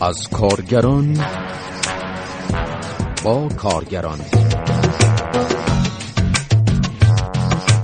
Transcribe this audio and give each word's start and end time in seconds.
از 0.00 0.28
کارگران 0.28 1.18
با 3.24 3.48
کارگران. 3.48 4.18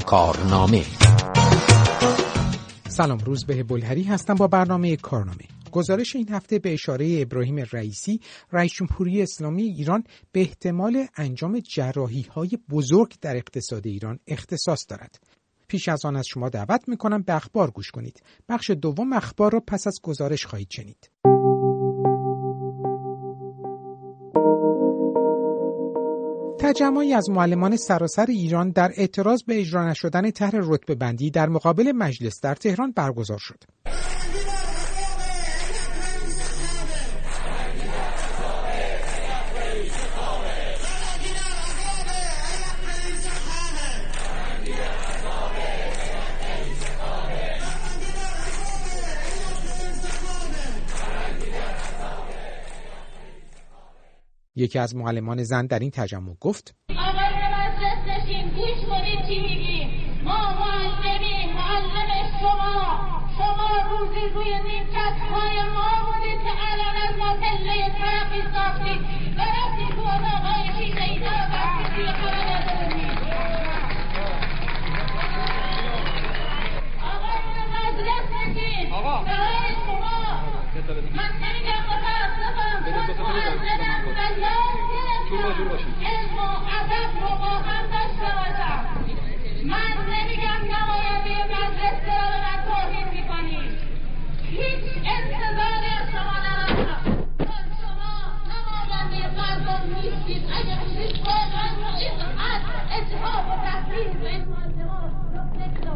کارنامه. 0.06 0.84
سلام 2.88 3.18
روز 3.18 3.44
به 3.46 3.62
بلهری 3.62 4.02
هستم 4.02 4.34
با 4.34 4.46
برنامه 4.46 4.96
کارنامه. 4.96 5.44
گزارش 5.72 6.16
این 6.16 6.28
هفته 6.28 6.58
به 6.58 6.72
اشاره 6.72 7.18
ابراهیم 7.20 7.56
رئیسی 7.72 8.20
رئیس 8.52 8.72
جمهوری 8.72 9.22
اسلامی 9.22 9.62
ایران 9.62 10.04
به 10.32 10.40
احتمال 10.40 11.06
انجام 11.16 11.58
جراحی 11.58 12.22
های 12.22 12.58
بزرگ 12.70 13.14
در 13.20 13.36
اقتصاد 13.36 13.86
ایران 13.86 14.18
اختصاص 14.26 14.86
دارد. 14.88 15.20
پیش 15.68 15.88
از 15.88 16.04
آن 16.04 16.16
از 16.16 16.26
شما 16.26 16.48
دعوت 16.48 16.88
می‌کنم 16.88 17.22
به 17.22 17.34
اخبار 17.34 17.70
گوش 17.70 17.90
کنید. 17.90 18.22
بخش 18.48 18.70
دوم 18.70 19.12
اخبار 19.12 19.52
را 19.52 19.60
پس 19.60 19.86
از 19.86 20.00
گزارش 20.02 20.46
خواهید 20.46 20.70
شنید. 20.70 21.10
تجمعی 26.72 27.14
از 27.14 27.30
معلمان 27.30 27.76
سراسر 27.76 28.26
ایران 28.28 28.70
در 28.70 28.92
اعتراض 28.96 29.42
به 29.42 29.60
اجرا 29.60 29.90
نشدن 29.90 30.30
طرح 30.30 30.60
رتبه 30.62 30.94
بندی 30.94 31.30
در 31.30 31.48
مقابل 31.48 31.92
مجلس 31.92 32.40
در 32.40 32.54
تهران 32.54 32.92
برگزار 32.92 33.38
شد. 33.38 33.64
یکی 54.60 54.78
از 54.78 54.96
معلمان 54.96 55.42
زن 55.42 55.66
در 55.66 55.78
این 55.78 55.90
تجمع 55.90 56.34
گفت 56.40 56.74
آقای 56.90 57.34
مجلس 57.58 57.98
نشین 58.08 58.48
گوش 58.48 58.80
کنید 58.90 59.26
چی 59.26 59.40
میگیم. 59.40 59.88
ما 60.24 60.50
معلم 61.54 62.26
شما. 62.40 62.80
شما 63.38 63.68
روزی 63.90 64.34
روی 64.34 64.46
نیمکت 64.46 65.16
های 65.30 65.56
ما 65.74 65.90
بودید 66.06 66.40
که 66.44 66.52
الان 66.70 66.96
از 67.08 67.18
ما 67.18 67.34
پله 67.34 67.90
ترقی 67.98 68.42
ساختید. 68.54 69.00
و 69.36 69.40
رفتید 69.40 69.96
تو 69.96 70.02
اتاقهای 70.02 70.64
شیشه 70.78 71.02
ای 71.02 71.18
را 71.18 71.30
بستید 71.52 71.94
توی 71.94 72.06
خانه 72.06 72.56
آقای 77.12 77.46
مجلس 77.76 78.26
نشین 78.36 78.90
برای 78.90 79.74
شما. 79.86 80.20
من 81.16 81.30
نمیگم 81.42 82.09
معلمم 82.50 82.84
و 103.44 104.00
علم 104.00 104.22
و 104.22 104.26
این 104.26 104.44
معلمان 104.44 105.89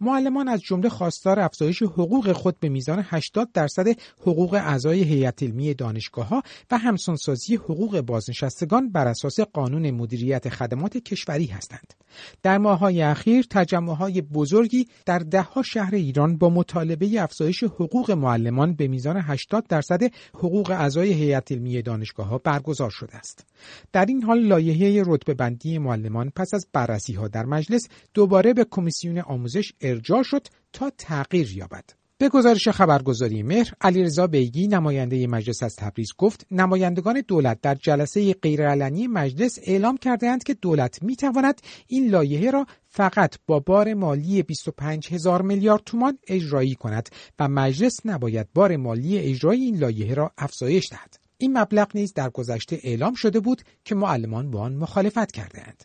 معلمان 0.00 0.48
از 0.48 0.60
جمله 0.60 0.88
خواستار 0.88 1.40
افزایش 1.40 1.82
حقوق 1.82 2.32
خود 2.32 2.60
به 2.60 2.68
میزان 2.68 3.04
80 3.06 3.52
درصد 3.52 3.86
حقوق 4.20 4.54
اعضای 4.54 5.02
هیئت 5.02 5.42
علمی 5.42 5.74
دانشگاه 5.74 6.28
ها 6.28 6.42
و 6.70 6.78
همسانسازی 6.78 7.56
حقوق 7.56 8.00
بازنشستگان 8.00 8.90
بر 8.92 9.08
اساس 9.08 9.40
قانون 9.40 9.90
مدیریت 9.90 10.48
خدمات 10.48 10.96
کشوری 10.96 11.46
هستند. 11.46 11.94
در 12.42 12.58
ماههای 12.58 13.02
اخیر 13.02 13.46
تجمعهای 13.50 14.22
بزرگی 14.22 14.88
در 15.06 15.18
دهها 15.18 15.62
شهر 15.62 15.94
ایران 15.94 16.38
با 16.38 16.50
مطالبه 16.50 17.22
افزایش 17.22 17.64
حقوق 17.64 18.10
معلمان 18.10 18.74
به 18.74 18.88
میزان 18.88 19.16
80 19.16 19.66
درصد 19.68 20.02
حقوق 20.34 20.70
اعضای 20.70 21.12
هیئت 21.12 21.52
علمی 21.52 21.82
دانشگاه 21.82 22.26
ها 22.26 22.38
برگزار 22.38 22.90
شده 22.90 23.16
است. 23.16 23.46
در 23.92 24.04
این 24.04 24.22
حال 24.22 24.38
لایحه 24.38 25.02
رتبه 25.06 25.34
بندی 25.34 25.78
معلمان 25.78 26.30
پس 26.36 26.54
از 26.54 26.66
بررسی 26.72 27.12
ها 27.12 27.28
در 27.28 27.44
مجلس 27.44 27.88
دوباره 28.14 28.54
به 28.54 28.66
کمیسیون 28.70 29.18
آموزش 29.18 29.72
ارجاع 29.86 30.22
شد 30.22 30.46
تا 30.72 30.90
تغییر 30.98 31.56
یابد. 31.56 31.84
به 32.18 32.28
گزارش 32.28 32.68
خبرگزاری 32.68 33.42
مهر 33.42 33.72
علیرضا 33.80 34.26
بیگی 34.26 34.68
نماینده 34.68 35.26
مجلس 35.26 35.62
از 35.62 35.76
تبریز 35.76 36.08
گفت 36.18 36.46
نمایندگان 36.50 37.22
دولت 37.28 37.60
در 37.60 37.74
جلسه 37.74 38.32
غیرعلنی 38.32 39.06
مجلس 39.06 39.58
اعلام 39.62 39.96
کردهاند 39.96 40.44
که 40.44 40.54
دولت 40.54 41.02
می 41.02 41.16
تواند 41.16 41.60
این 41.86 42.08
لایحه 42.10 42.50
را 42.50 42.66
فقط 42.84 43.34
با 43.46 43.60
بار 43.60 43.94
مالی 43.94 44.42
25 44.42 45.12
هزار 45.12 45.42
میلیارد 45.42 45.82
تومان 45.86 46.18
اجرایی 46.28 46.74
کند 46.74 47.08
و 47.38 47.48
مجلس 47.48 48.00
نباید 48.04 48.46
بار 48.54 48.76
مالی 48.76 49.18
اجرای 49.18 49.60
این 49.60 49.76
لایحه 49.76 50.14
را 50.14 50.32
افزایش 50.38 50.88
دهد 50.90 51.16
این 51.38 51.58
مبلغ 51.58 51.90
نیز 51.94 52.12
در 52.12 52.30
گذشته 52.30 52.80
اعلام 52.82 53.14
شده 53.14 53.40
بود 53.40 53.62
که 53.84 53.94
معلمان 53.94 54.50
با 54.50 54.60
آن 54.60 54.76
مخالفت 54.76 55.32
کردهاند 55.32 55.84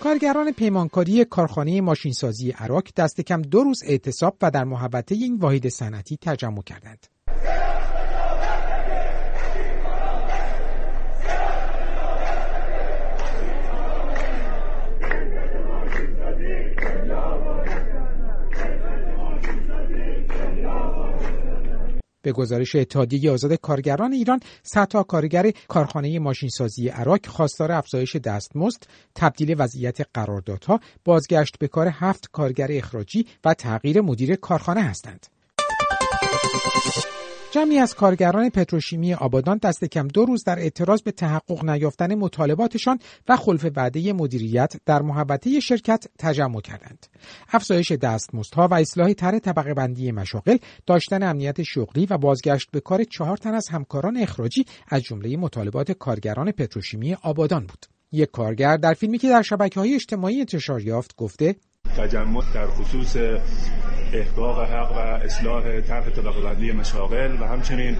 کارگران 0.00 0.52
پیمانکاری 0.52 1.24
کارخانه 1.24 1.80
ماشینسازی 1.80 2.50
عراق 2.50 2.84
دست 2.96 3.20
کم 3.20 3.42
دو 3.42 3.62
روز 3.62 3.82
اعتصاب 3.86 4.36
و 4.42 4.50
در 4.50 4.64
محوطه 4.64 5.14
این 5.14 5.36
واحد 5.36 5.68
صنعتی 5.68 6.18
تجمع 6.22 6.62
کردند. 6.62 7.06
به 22.26 22.32
گزارش 22.32 22.76
اتحادیه 22.76 23.30
آزاد 23.30 23.54
کارگران 23.54 24.12
ایران 24.12 24.40
صدها 24.62 25.02
کارگر 25.02 25.50
کارخانه 25.68 26.18
ماشینسازی 26.18 26.88
عراق 26.88 27.26
خواستار 27.26 27.72
افزایش 27.72 28.16
دستمزد 28.16 28.82
تبدیل 29.14 29.54
وضعیت 29.58 29.98
قراردادها 30.14 30.80
بازگشت 31.04 31.58
به 31.58 31.68
کار 31.68 31.88
هفت 31.92 32.30
کارگر 32.32 32.68
اخراجی 32.70 33.26
و 33.44 33.54
تغییر 33.54 34.00
مدیر 34.00 34.36
کارخانه 34.36 34.82
هستند. 34.82 35.26
جمعی 37.50 37.78
از 37.78 37.94
کارگران 37.94 38.50
پتروشیمی 38.50 39.14
آبادان 39.14 39.58
دست 39.62 39.84
کم 39.84 40.08
دو 40.08 40.24
روز 40.24 40.44
در 40.44 40.58
اعتراض 40.58 41.02
به 41.02 41.12
تحقق 41.12 41.64
نیافتن 41.64 42.14
مطالباتشان 42.14 42.98
و 43.28 43.36
خلف 43.36 43.66
وعده 43.76 44.12
مدیریت 44.12 44.72
در 44.86 45.02
محوطه 45.02 45.60
شرکت 45.60 46.06
تجمع 46.18 46.60
کردند. 46.60 47.06
افزایش 47.52 47.92
دستمزدها 47.92 48.68
و 48.68 48.74
اصلاح 48.74 49.12
طرح 49.12 49.38
طبقه 49.38 49.74
بندی 49.74 50.12
مشاغل، 50.12 50.56
داشتن 50.86 51.22
امنیت 51.22 51.62
شغلی 51.62 52.06
و 52.10 52.18
بازگشت 52.18 52.70
به 52.70 52.80
کار 52.80 53.04
چهار 53.04 53.36
تن 53.36 53.54
از 53.54 53.68
همکاران 53.68 54.16
اخراجی 54.16 54.64
از 54.88 55.02
جمله 55.02 55.36
مطالبات 55.36 55.92
کارگران 55.92 56.50
پتروشیمی 56.50 57.14
آبادان 57.14 57.66
بود. 57.66 57.86
یک 58.12 58.30
کارگر 58.30 58.76
در 58.76 58.94
فیلمی 58.94 59.18
که 59.18 59.28
در 59.28 59.42
شبکه 59.42 59.80
های 59.80 59.94
اجتماعی 59.94 60.40
انتشار 60.40 60.82
یافت 60.82 61.16
گفته 61.16 61.56
تجمع 61.96 62.42
در 62.54 62.66
خصوص 62.66 63.16
احقاق 64.12 64.70
حق 64.70 64.92
و 64.92 64.98
اصلاح 64.98 65.80
طرح 65.80 66.10
طبقه 66.10 66.72
مشاغل 66.72 67.36
و 67.40 67.46
همچنین 67.46 67.96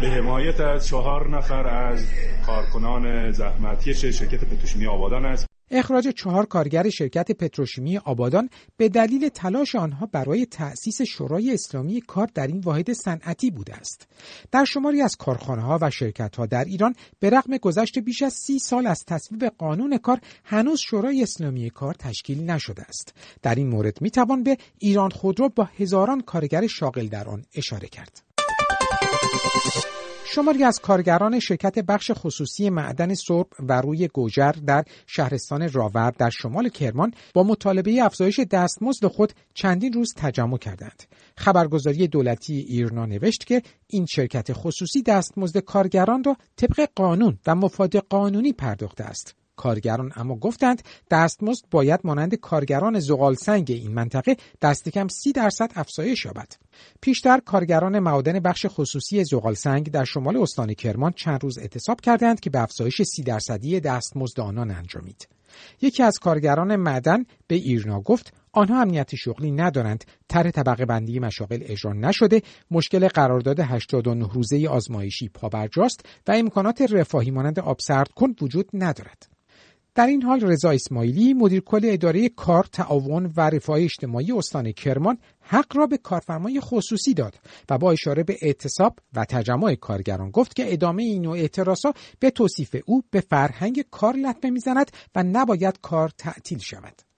به 0.00 0.08
حمایت 0.08 0.60
از 0.60 0.86
چهار 0.86 1.28
نفر 1.28 1.66
از 1.66 2.06
کارکنان 2.46 3.32
زحمتکش 3.32 4.04
شرکت 4.04 4.44
پتروشیمی 4.44 4.86
آبادان 4.86 5.24
است. 5.24 5.49
اخراج 5.70 6.08
چهار 6.08 6.46
کارگر 6.46 6.88
شرکت 6.88 7.32
پتروشیمی 7.32 7.98
آبادان 7.98 8.50
به 8.76 8.88
دلیل 8.88 9.28
تلاش 9.28 9.74
آنها 9.74 10.06
برای 10.06 10.46
تأسیس 10.46 11.02
شورای 11.02 11.54
اسلامی 11.54 12.00
کار 12.00 12.28
در 12.34 12.46
این 12.46 12.60
واحد 12.60 12.92
صنعتی 12.92 13.50
بوده 13.50 13.74
است. 13.74 14.06
در 14.52 14.64
شماری 14.64 15.02
از 15.02 15.16
کارخانه 15.16 15.62
ها 15.62 15.78
و 15.82 15.90
شرکت 15.90 16.36
ها 16.36 16.46
در 16.46 16.64
ایران 16.64 16.94
به 17.20 17.30
رغم 17.30 17.56
گذشت 17.56 17.98
بیش 17.98 18.22
از 18.22 18.32
سی 18.32 18.58
سال 18.58 18.86
از 18.86 19.04
تصویب 19.04 19.44
قانون 19.44 19.98
کار 19.98 20.20
هنوز 20.44 20.80
شورای 20.80 21.22
اسلامی 21.22 21.70
کار 21.70 21.94
تشکیل 21.94 22.50
نشده 22.50 22.82
است. 22.82 23.14
در 23.42 23.54
این 23.54 23.68
مورد 23.68 24.02
می 24.02 24.10
توان 24.10 24.42
به 24.42 24.56
ایران 24.78 25.10
خودرو 25.10 25.48
با 25.48 25.68
هزاران 25.78 26.20
کارگر 26.20 26.66
شاغل 26.66 27.06
در 27.06 27.28
آن 27.28 27.44
اشاره 27.54 27.88
کرد. 27.88 28.22
شماری 30.34 30.64
از 30.64 30.80
کارگران 30.80 31.40
شرکت 31.40 31.78
بخش 31.78 32.10
خصوصی 32.14 32.70
معدن 32.70 33.14
سرب 33.14 33.46
و 33.68 33.80
روی 33.80 34.08
گوجر 34.08 34.52
در 34.52 34.84
شهرستان 35.06 35.68
راور 35.72 36.10
در 36.10 36.30
شمال 36.30 36.68
کرمان 36.68 37.14
با 37.34 37.42
مطالبه 37.42 38.02
افزایش 38.02 38.40
دستمزد 38.40 39.06
خود 39.06 39.32
چندین 39.54 39.92
روز 39.92 40.14
تجمع 40.16 40.58
کردند. 40.58 41.02
خبرگزاری 41.36 42.08
دولتی 42.08 42.54
ایرنا 42.54 43.06
نوشت 43.06 43.44
که 43.46 43.62
این 43.86 44.06
شرکت 44.06 44.52
خصوصی 44.52 45.02
دستمزد 45.02 45.58
کارگران 45.58 46.24
را 46.24 46.36
طبق 46.56 46.88
قانون 46.94 47.38
و 47.46 47.54
مفاد 47.54 47.96
قانونی 47.96 48.52
پرداخته 48.52 49.04
است. 49.04 49.39
کارگران 49.56 50.12
اما 50.16 50.36
گفتند 50.36 50.82
دستمزد 51.10 51.64
باید 51.70 52.00
مانند 52.04 52.34
کارگران 52.34 53.00
زغال 53.00 53.34
سنگ 53.34 53.66
این 53.70 53.94
منطقه 53.94 54.36
دست 54.62 54.88
کم 54.88 55.08
سی 55.08 55.32
درصد 55.32 55.72
افزایش 55.74 56.24
یابد. 56.24 56.52
پیشتر 57.00 57.38
کارگران 57.38 57.98
معادن 57.98 58.40
بخش 58.40 58.66
خصوصی 58.68 59.24
زغال 59.24 59.54
سنگ 59.54 59.90
در 59.90 60.04
شمال 60.04 60.36
استان 60.36 60.74
کرمان 60.74 61.12
چند 61.12 61.42
روز 61.42 61.58
اعتصاب 61.58 62.00
کردند 62.00 62.40
که 62.40 62.50
به 62.50 62.62
افزایش 62.62 63.02
سی 63.02 63.22
درصدی 63.22 63.80
دستمزد 63.80 64.40
آنان 64.40 64.70
انجامید. 64.70 65.28
یکی 65.82 66.02
از 66.02 66.18
کارگران 66.18 66.76
معدن 66.76 67.24
به 67.46 67.54
ایرنا 67.54 68.00
گفت 68.00 68.32
آنها 68.52 68.80
امنیت 68.80 69.14
شغلی 69.14 69.50
ندارند 69.50 70.04
طرح 70.28 70.50
طبقه 70.50 70.86
بندی 70.86 71.20
مشاغل 71.20 71.58
اجرا 71.62 71.92
نشده 71.92 72.42
مشکل 72.70 73.08
قرارداد 73.08 73.60
89 73.60 74.28
روزه 74.32 74.68
آزمایشی 74.68 75.28
پابرجاست 75.28 76.06
و 76.28 76.32
امکانات 76.32 76.82
رفاهی 76.90 77.30
مانند 77.30 77.60
آب 77.60 77.76
سرد 77.80 78.08
کن 78.08 78.34
وجود 78.42 78.70
ندارد 78.74 79.39
در 80.00 80.06
این 80.06 80.22
حال 80.22 80.40
رضا 80.40 80.70
اسماعیلی 80.70 81.34
مدیر 81.34 81.60
کل 81.60 81.80
اداره 81.84 82.28
کار 82.28 82.64
تعاون 82.64 83.32
و 83.36 83.40
رفاه 83.40 83.80
اجتماعی 83.80 84.32
استان 84.32 84.72
کرمان 84.72 85.18
حق 85.40 85.76
را 85.76 85.86
به 85.86 85.96
کارفرمای 85.96 86.60
خصوصی 86.60 87.14
داد 87.14 87.34
و 87.70 87.78
با 87.78 87.92
اشاره 87.92 88.22
به 88.22 88.36
اعتصاب 88.42 88.98
و 89.14 89.24
تجمع 89.24 89.74
کارگران 89.74 90.30
گفت 90.30 90.56
که 90.56 90.72
ادامه 90.72 91.02
این 91.02 91.22
نوع 91.22 91.38
اعتراضها 91.38 91.94
به 92.20 92.30
توصیف 92.30 92.76
او 92.86 93.02
به 93.10 93.20
فرهنگ 93.20 93.84
کار 93.90 94.16
لطمه 94.16 94.50
می‌زند 94.50 94.90
و 95.14 95.22
نباید 95.22 95.78
کار 95.82 96.10
تعطیل 96.18 96.58
شود. 96.58 97.09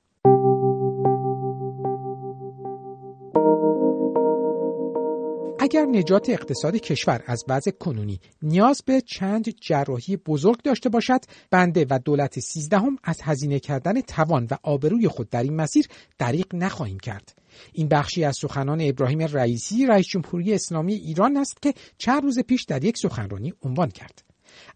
اگر 5.72 5.86
نجات 5.86 6.30
اقتصاد 6.30 6.76
کشور 6.76 7.22
از 7.26 7.44
وضع 7.48 7.70
کنونی 7.70 8.20
نیاز 8.42 8.82
به 8.86 9.00
چند 9.00 9.44
جراحی 9.60 10.16
بزرگ 10.16 10.62
داشته 10.62 10.88
باشد 10.88 11.20
بنده 11.50 11.86
و 11.90 11.98
دولت 11.98 12.40
سیزدهم 12.40 12.96
از 13.04 13.20
هزینه 13.22 13.60
کردن 13.60 14.00
توان 14.00 14.48
و 14.50 14.56
آبروی 14.62 15.08
خود 15.08 15.30
در 15.30 15.42
این 15.42 15.56
مسیر 15.56 15.86
دریق 16.18 16.54
نخواهیم 16.54 16.98
کرد. 16.98 17.34
این 17.72 17.88
بخشی 17.88 18.24
از 18.24 18.36
سخنان 18.40 18.80
ابراهیم 18.80 19.20
رئیسی 19.20 19.86
رئیس 19.86 20.06
جمهوری 20.06 20.54
اسلامی 20.54 20.94
ایران 20.94 21.36
است 21.36 21.62
که 21.62 21.74
چند 21.98 22.22
روز 22.22 22.38
پیش 22.38 22.64
در 22.64 22.84
یک 22.84 22.98
سخنرانی 22.98 23.52
عنوان 23.62 23.88
کرد. 23.88 24.22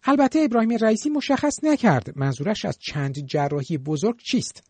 البته 0.03 0.39
ابراهیم 0.39 0.77
رئیسی 0.81 1.09
مشخص 1.09 1.63
نکرد 1.63 2.17
منظورش 2.19 2.65
از 2.65 2.77
چند 2.79 3.25
جراحی 3.25 3.77
بزرگ 3.77 4.17
چیست. 4.23 4.63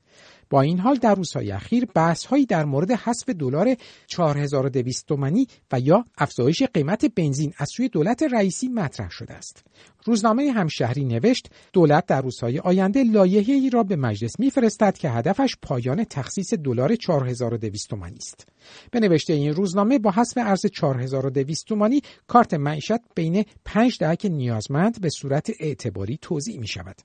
با 0.49 0.61
این 0.61 0.79
حال 0.79 0.95
در 0.95 1.15
روزهای 1.15 1.51
اخیر 1.51 1.85
بحث 1.85 2.25
هایی 2.25 2.45
در 2.45 2.65
مورد 2.65 2.91
حذف 2.91 3.29
دلار 3.29 3.75
4200 4.07 5.07
تومانی 5.07 5.47
و 5.71 5.79
یا 5.79 6.05
افزایش 6.17 6.63
قیمت 6.63 7.05
بنزین 7.05 7.53
از 7.57 7.69
سوی 7.75 7.89
دولت 7.89 8.23
رئیسی 8.23 8.67
مطرح 8.67 9.09
شده 9.09 9.33
است. 9.33 9.63
روزنامه 10.07 10.51
همشهری 10.51 11.06
نوشت 11.06 11.50
دولت 11.74 12.06
در 12.06 12.21
روزهای 12.21 12.59
آینده 12.59 13.04
لایحه 13.04 13.54
ای 13.54 13.69
را 13.69 13.83
به 13.83 13.95
مجلس 13.95 14.39
میفرستد 14.39 14.98
که 14.98 15.09
هدفش 15.09 15.56
پایان 15.62 16.04
تخصیص 16.04 16.54
دلار 16.54 16.95
4200 16.95 17.89
تومانی 17.89 18.15
است. 18.15 18.48
به 18.92 19.00
نوشته 19.00 19.33
این 19.33 19.54
روزنامه 19.54 20.00
با 20.00 20.12
حذف 20.12 20.38
ارز 20.38 20.65
4200 20.65 21.68
تومانی 21.68 22.01
کارت 22.27 22.54
معیشت 22.54 22.92
بین 23.15 23.45
5 23.65 23.98
دهک 24.00 24.25
نیازمند 24.25 25.01
به 25.01 25.09
صورت 25.09 25.51
اعتباری 25.59 26.18
توزیع 26.21 26.60
می 26.60 26.68
شود. 26.68 26.95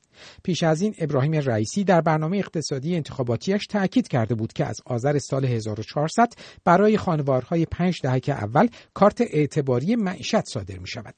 پیش 0.42 0.62
از 0.62 0.82
این 0.82 0.94
ابراهیم 0.98 1.32
رئیسی 1.32 1.84
در 1.84 2.00
برنامه 2.00 2.38
اقتصادی 2.38 2.96
انتخاباتیش 2.96 3.66
تأکید 3.66 4.08
کرده 4.08 4.34
بود 4.34 4.52
که 4.52 4.64
از 4.64 4.80
آذر 4.86 5.18
سال 5.18 5.44
1400 5.44 6.32
برای 6.64 6.96
خانوارهای 6.96 7.66
5 7.66 8.00
دهک 8.02 8.28
اول 8.28 8.68
کارت 8.94 9.20
اعتباری 9.20 9.96
معیشت 9.96 10.44
صادر 10.44 10.78
می 10.78 10.88
شود. 10.88 11.14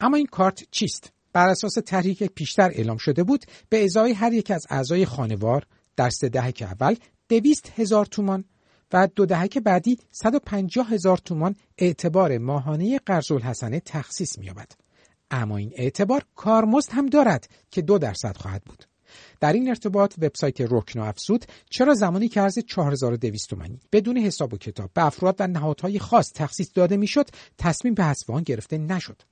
اما 0.00 0.16
این 0.16 0.26
کارت 0.26 0.64
چیست؟ 0.70 1.15
بر 1.36 1.48
اساس 1.48 1.78
که 2.18 2.28
پیشتر 2.34 2.70
اعلام 2.70 2.96
شده 2.96 3.24
بود 3.24 3.44
به 3.68 3.84
ازای 3.84 4.12
هر 4.12 4.32
یک 4.32 4.50
از 4.50 4.66
اعضای 4.70 5.04
خانوار 5.04 5.66
در 5.96 6.10
سه 6.10 6.28
دهک 6.28 6.62
اول 6.66 6.96
دویست 7.28 7.72
هزار 7.76 8.06
تومان 8.06 8.44
و 8.92 9.08
دو 9.16 9.26
دهک 9.26 9.58
بعدی 9.58 9.98
150 10.10 10.92
هزار 10.92 11.18
تومان 11.18 11.54
اعتبار 11.78 12.38
ماهانه 12.38 12.98
قرض 12.98 13.32
الحسنه 13.32 13.80
تخصیص 13.80 14.38
می‌یابد. 14.38 14.72
اما 15.30 15.56
این 15.56 15.72
اعتبار 15.74 16.24
کارمزد 16.34 16.92
هم 16.92 17.06
دارد 17.06 17.48
که 17.70 17.82
دو 17.82 17.98
درصد 17.98 18.36
خواهد 18.36 18.62
بود. 18.64 18.84
در 19.40 19.52
این 19.52 19.68
ارتباط 19.68 20.14
وبسایت 20.18 20.60
رکن 20.60 21.00
افسود 21.00 21.44
چرا 21.70 21.94
زمانی 21.94 22.28
که 22.28 22.40
ارز 22.40 22.58
4200 22.58 23.50
تومانی 23.50 23.80
بدون 23.92 24.18
حساب 24.18 24.54
و 24.54 24.56
کتاب 24.56 24.90
به 24.94 25.06
افراد 25.06 25.36
و 25.38 25.46
نهادهای 25.46 25.98
خاص 25.98 26.32
تخصیص 26.34 26.70
داده 26.74 26.96
می‌شد 26.96 27.28
تصمیم 27.58 27.94
به 27.94 28.04
حذف 28.04 28.30
آن 28.30 28.42
گرفته 28.42 28.78
نشد 28.78 29.22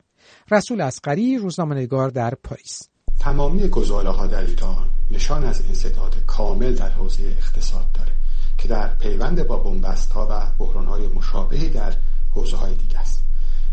رسول 0.50 0.81
اسقری 0.81 1.38
روزنامه‌نگار 1.38 2.09
در 2.09 2.35
پاریس. 2.35 2.82
تمامی 3.19 3.69
گزاره 3.69 4.11
ها 4.11 4.26
در 4.26 4.41
ایران 4.41 4.88
نشان 5.11 5.44
از 5.44 5.62
انسداد 5.69 6.17
کامل 6.26 6.75
در 6.75 6.88
حوزه 6.88 7.23
اقتصاد 7.25 7.93
داره 7.93 8.12
که 8.59 8.69
در 8.69 8.88
پیوند 8.94 9.47
با 9.47 9.56
بنبست 9.56 10.12
ها 10.12 10.29
و 10.31 10.65
بحران 10.65 10.87
های 10.87 11.06
مشابهی 11.06 11.69
در 11.69 11.94
حوزه 12.35 12.56
های 12.56 12.75
دیگه 12.75 12.99
است. 12.99 13.25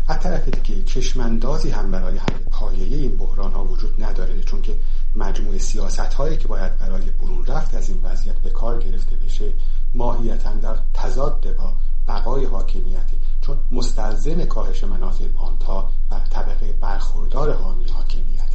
از 0.08 0.20
طرف 0.20 0.48
دیگه 0.48 0.82
چشماندازی 0.82 1.70
هم 1.70 1.90
برای 1.90 2.18
حل 2.18 2.38
پایه 2.50 2.96
این 2.96 3.16
بحران 3.16 3.52
ها 3.52 3.64
وجود 3.64 4.04
نداره 4.04 4.40
چون 4.40 4.62
که 4.62 4.78
مجموع 5.16 5.58
سیاست 5.58 6.00
هایی 6.00 6.36
که 6.36 6.48
باید 6.48 6.78
برای 6.78 7.10
برون 7.20 7.46
رفت 7.46 7.74
از 7.74 7.88
این 7.88 8.00
وضعیت 8.02 8.38
به 8.38 8.50
کار 8.50 8.82
گرفته 8.82 9.16
بشه 9.16 9.52
ماهیتا 9.94 10.52
در 10.52 10.76
تضاد 10.94 11.56
با 11.56 11.72
بقای 12.08 12.44
حاکمیتی 12.44 13.16
چون 13.42 13.58
مستلزم 13.72 14.44
کاهش 14.44 14.84
منافع 14.84 15.28
پانتا 15.28 15.90
و 16.10 16.20
طبقه 16.30 16.72
برخوردار 16.80 17.54
حامی 17.54 17.84
حاکمیت. 17.84 18.52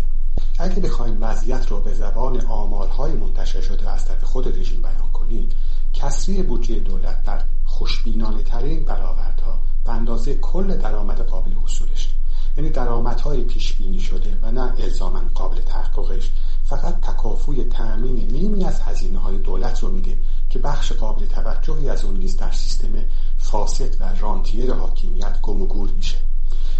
اگه 0.60 0.80
بخوایم 0.80 1.18
وضعیت 1.22 1.68
رو 1.68 1.80
به 1.80 1.94
زبان 1.94 2.42
آمالهای 2.46 3.12
منتشر 3.12 3.62
شده 3.62 3.90
از 3.90 4.06
طرف 4.06 4.24
خود 4.24 4.60
رژیم 4.60 4.82
بیان 4.82 5.12
کنید 5.14 5.54
کسری 5.94 6.44
بودجه 6.44 6.80
دولت 6.80 7.24
در 7.24 7.42
خوشبینانه 7.66 8.44
ترین 8.44 8.84
برآوردها 8.84 9.60
به 9.86 9.92
اندازه 9.92 10.36
کل 10.36 10.78
درآمد 10.78 11.22
قابل 11.22 11.52
حصولش. 11.54 12.14
یعنی 12.58 12.70
درآمدهای 12.70 13.42
پیش 13.42 13.74
بینی 13.74 14.00
شده 14.00 14.38
و 14.42 14.52
نه 14.52 14.74
الزاما 14.78 15.22
قابل 15.36 15.62
تحققش. 15.62 16.32
فقط 16.66 17.02
تکافوی 17.02 17.64
تأمین 17.64 18.28
نیمی 18.32 18.66
از 18.66 18.82
هزینه 18.82 19.20
های 19.20 19.38
دولت 19.38 19.84
رو 19.84 19.92
میده. 19.92 20.18
که 20.50 20.60
بخش 20.60 20.92
قابل 20.92 21.26
توجهی 21.26 21.90
از 21.90 22.04
اون 22.04 22.18
نیز 22.18 22.38
در 22.38 22.52
سیستم 22.52 22.94
فاسد 23.38 24.02
و 24.02 24.16
رانتیر 24.20 24.74
حاکمیت 24.74 25.42
گم 25.42 25.62
و 25.62 25.66
گور 25.66 25.90
میشه. 25.92 26.18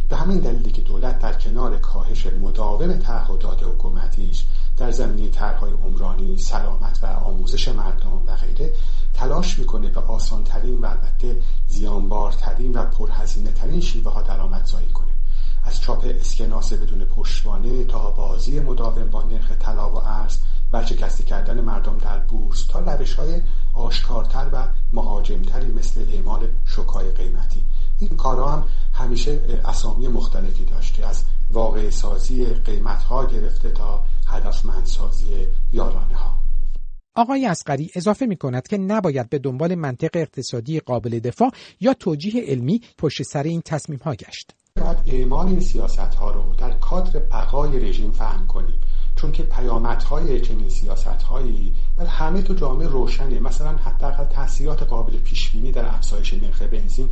به 0.10 0.16
همین 0.16 0.40
دلیلی 0.40 0.72
که 0.72 0.82
دولت 0.82 1.20
در 1.20 1.34
کنار 1.34 1.78
کاهش 1.78 2.28
مداوم 2.28 2.94
تعهدات 2.94 3.64
حکومتیش 3.64 4.46
در 4.78 4.92
زمینه 4.92 5.30
طرحهای 5.30 5.72
عمرانی 5.72 6.38
سلامت 6.38 7.00
و 7.04 7.06
آموزش 7.06 7.68
مردم 7.68 8.14
و 8.28 8.36
غیره 8.36 8.74
تلاش 9.14 9.60
می‌کنه 9.60 9.90
به 9.90 10.00
آسانترین 10.00 10.82
و 10.82 10.86
البته 10.86 11.42
زیانبارترین 11.68 12.72
و 12.72 12.86
پرهزینه 12.86 13.52
ترین 13.52 13.82
شیوه 13.82 14.12
ها 14.12 14.22
درآمدزایی 14.22 14.88
کنه. 14.88 15.07
از 15.68 15.82
چاپ 15.82 16.06
اسکناس 16.20 16.74
بدون 16.74 17.06
پشتوانه 17.06 17.84
تا 17.84 18.12
بازی 18.12 18.60
مداوم 18.60 19.10
با 19.10 19.24
نرخ 19.24 19.52
طلا 19.52 19.90
و 19.90 19.96
ارز 19.96 20.38
ورشکسته 20.74 21.24
کردن 21.24 21.62
مردم 21.62 21.98
در 21.98 22.18
بورس 22.20 22.66
تا 22.66 22.80
روش 22.80 23.14
های 23.14 23.42
آشکارتر 23.74 24.50
و 24.54 24.68
مهاجمتری 24.94 25.72
مثل 25.72 26.06
اعمال 26.14 26.48
شکای 26.66 27.12
قیمتی 27.12 27.64
این 28.00 28.18
کارها 28.18 28.52
هم 28.52 28.66
همیشه 28.94 29.42
اسامی 29.66 30.08
مختلفی 30.08 30.66
داشته 30.66 31.06
از 31.06 31.24
واقع 31.52 31.90
سازی 31.90 32.46
قیمت 32.46 33.04
ها 33.04 33.26
گرفته 33.26 33.72
تا 33.72 34.04
هدفمندسازی 34.28 35.48
یارانه 35.74 36.16
ها 36.16 36.38
آقای 37.16 37.46
اسقری 37.46 37.92
اضافه 37.96 38.26
می 38.26 38.38
کند 38.38 38.68
که 38.68 38.78
نباید 38.78 39.30
به 39.30 39.40
دنبال 39.40 39.76
منطق 39.76 40.10
اقتصادی 40.14 40.80
قابل 40.80 41.20
دفاع 41.20 41.52
یا 41.80 41.94
توجیه 41.94 42.44
علمی 42.44 42.82
پشت 42.98 43.24
سر 43.24 43.44
این 43.44 43.62
تصمیم 43.62 44.00
ها 44.00 44.16
گشت. 44.16 44.54
باید 44.78 44.98
اعمال 45.06 45.48
این 45.48 45.60
سیاست 45.60 46.00
ها 46.00 46.32
رو 46.32 46.56
در 46.58 46.72
کادر 46.72 47.20
بقای 47.20 47.80
رژیم 47.80 48.12
فهم 48.12 48.48
کنیم 48.48 48.80
چون 49.16 49.32
که 49.32 49.44
پیامدهای 49.44 50.42
چنین 50.42 50.70
سیاست 50.70 51.08
هایی 51.08 51.74
بر 51.98 52.06
همه 52.06 52.42
تو 52.42 52.54
جامعه 52.54 52.88
روشنه. 52.88 53.40
مثلا 53.40 53.78
حداقل 53.78 54.24
تاثیرات 54.24 54.84
قابل 54.84 55.18
پیش 55.18 55.50
بینی 55.50 55.72
در 55.72 55.86
افزایش 55.86 56.34
نرخ 56.34 56.62
بنزین 56.62 57.10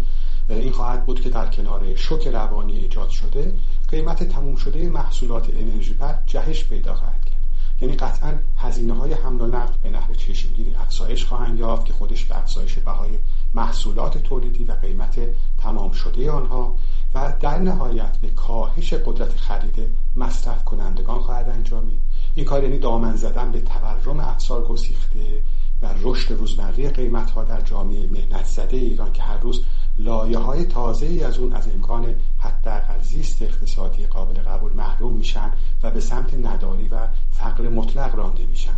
این 0.50 0.72
خواهد 0.72 1.06
بود 1.06 1.22
که 1.22 1.30
در 1.30 1.48
کنار 1.48 1.96
شوک 1.96 2.28
روانی 2.28 2.78
ایجاد 2.78 3.10
شده 3.10 3.56
قیمت 3.88 4.24
تموم 4.24 4.56
شده 4.56 4.90
محصولات 4.90 5.50
انرژی 5.50 5.94
بر 5.94 6.20
جهش 6.26 6.64
پیدا 6.64 6.96
خواهد 6.96 7.26
کرد. 7.26 7.36
یعنی 7.82 7.96
قطعا 7.96 8.34
هزینه 8.58 8.94
های 8.94 9.14
حمل 9.14 9.42
و 9.42 9.48
نقل 9.48 9.74
به 9.84 9.90
نحو 9.90 10.14
چشمگیری 10.14 10.76
افزایش 10.76 11.26
خواهند 11.26 11.60
یافت 11.60 11.86
که 11.86 11.94
خودش 11.94 12.26
به 12.26 12.38
افزایش 12.38 12.74
بهای 12.74 13.10
محصولات 13.56 14.18
تولیدی 14.18 14.64
و 14.64 14.72
قیمت 14.72 15.20
تمام 15.58 15.92
شده 15.92 16.32
آنها 16.32 16.76
و 17.16 17.34
در 17.40 17.60
نهایت 17.60 18.18
به 18.18 18.30
کاهش 18.30 18.94
قدرت 18.94 19.36
خرید 19.36 19.76
مصرف 20.16 20.66
کنندگان 20.66 21.20
خواهد 21.20 21.50
انجامید. 21.50 22.00
این 22.36 22.46
کار 22.46 22.64
یعنی 22.64 22.80
دامن 22.80 23.16
زدن 23.16 23.52
به 23.52 23.62
تورم 23.62 24.20
افسار 24.20 24.64
گسیخته 24.64 25.42
و 25.82 25.94
رشد 26.02 26.34
روزمره 26.34 26.90
قیمت 26.90 27.32
ها 27.32 27.44
در 27.44 27.62
جامعه 27.62 28.08
مهنت 28.08 28.46
زده 28.46 28.78
ایران 28.78 29.14
که 29.14 29.24
هر 29.24 29.38
روز 29.38 29.64
لایه 29.98 30.38
های 30.38 30.66
تازه 30.66 31.06
ای 31.06 31.24
از 31.24 31.38
اون 31.38 31.54
از 31.54 31.68
امکان 31.68 32.16
حداقل 32.40 33.02
زیست 33.02 33.42
اقتصادی 33.42 34.06
قابل 34.06 34.42
قبول 34.42 34.74
محروم 34.74 35.14
میشن 35.14 35.52
و 35.84 35.92
به 35.92 36.00
سمت 36.00 36.34
نداری 36.34 36.88
و 36.88 37.08
فقر 37.32 37.70
مطلق 37.70 38.16
رانده 38.16 38.46
میشن. 38.46 38.76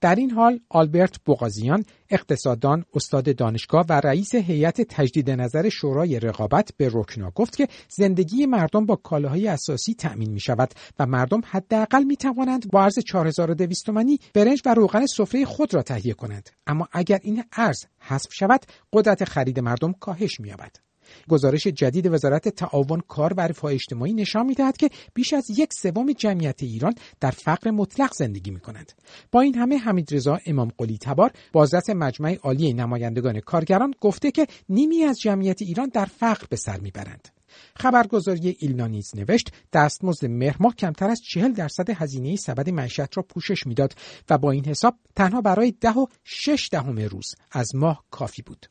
در 0.00 0.14
این 0.14 0.30
حال 0.30 0.60
آلبرت 0.68 1.18
بوغازیان 1.24 1.84
اقتصاددان 2.10 2.84
استاد 2.94 3.36
دانشگاه 3.36 3.86
و 3.88 3.92
رئیس 3.92 4.34
هیئت 4.34 4.80
تجدید 4.80 5.30
نظر 5.30 5.68
شورای 5.68 6.20
رقابت 6.20 6.70
به 6.76 6.90
رکنا 6.92 7.30
گفت 7.30 7.56
که 7.56 7.68
زندگی 7.88 8.46
مردم 8.46 8.86
با 8.86 8.96
کالاهای 8.96 9.48
اساسی 9.48 9.94
تأمین 9.94 10.30
می 10.30 10.40
شود 10.40 10.74
و 10.98 11.06
مردم 11.06 11.40
حداقل 11.44 12.04
می 12.04 12.16
توانند 12.16 12.70
با 12.70 12.82
ارز 12.82 12.98
4200 12.98 13.86
تومانی 13.86 14.18
برنج 14.34 14.62
و 14.66 14.74
روغن 14.74 15.06
سفره 15.06 15.44
خود 15.44 15.74
را 15.74 15.82
تهیه 15.82 16.14
کنند. 16.14 16.50
اما 16.66 16.88
اگر 16.92 17.20
این 17.22 17.44
ارز 17.52 17.84
حذف 17.98 18.32
شود 18.32 18.60
قدرت 18.92 19.24
خرید 19.24 19.60
مردم 19.60 19.92
کاهش 19.92 20.40
می‌یابد. 20.40 20.89
گزارش 21.28 21.66
جدید 21.66 22.06
وزارت 22.06 22.48
تعاون 22.48 23.00
کار 23.08 23.34
و 23.36 23.40
رفاه 23.40 23.72
اجتماعی 23.72 24.12
نشان 24.12 24.46
می‌دهد 24.46 24.76
که 24.76 24.90
بیش 25.14 25.32
از 25.32 25.50
یک 25.58 25.72
سوم 25.72 26.12
جمعیت 26.12 26.62
ایران 26.62 26.94
در 27.20 27.30
فقر 27.30 27.70
مطلق 27.70 28.14
زندگی 28.14 28.50
می 28.50 28.60
کنند. 28.60 28.92
با 29.32 29.40
این 29.40 29.54
همه 29.54 29.76
حمید 29.76 30.14
رضا 30.14 30.38
امام 30.46 30.68
قلی 30.78 30.98
تبار 30.98 31.30
بازرس 31.52 31.90
مجمع 31.90 32.38
عالی 32.42 32.72
نمایندگان 32.72 33.40
کارگران 33.40 33.94
گفته 34.00 34.30
که 34.30 34.46
نیمی 34.68 35.04
از 35.04 35.20
جمعیت 35.20 35.62
ایران 35.62 35.88
در 35.88 36.04
فقر 36.04 36.46
به 36.50 36.56
سر 36.56 36.80
می‌برند. 36.80 37.28
خبرگزاری 37.76 38.56
ایلنا 38.58 38.86
نیز 38.86 39.10
نوشت 39.16 39.52
دستمزد 39.72 40.26
مهر 40.26 40.56
ماه 40.60 40.74
کمتر 40.74 41.10
از 41.10 41.20
چهل 41.22 41.52
درصد 41.52 41.90
هزینه 41.90 42.36
سبد 42.36 42.70
معیشت 42.70 43.16
را 43.16 43.22
پوشش 43.22 43.66
می‌داد 43.66 43.94
و 44.30 44.38
با 44.38 44.50
این 44.50 44.64
حساب 44.64 44.94
تنها 45.16 45.40
برای 45.40 45.74
ده 45.80 45.92
و 45.92 46.06
شش 46.24 46.68
دهم 46.72 46.98
روز 46.98 47.34
از 47.52 47.74
ماه 47.74 48.04
کافی 48.10 48.42
بود. 48.42 48.66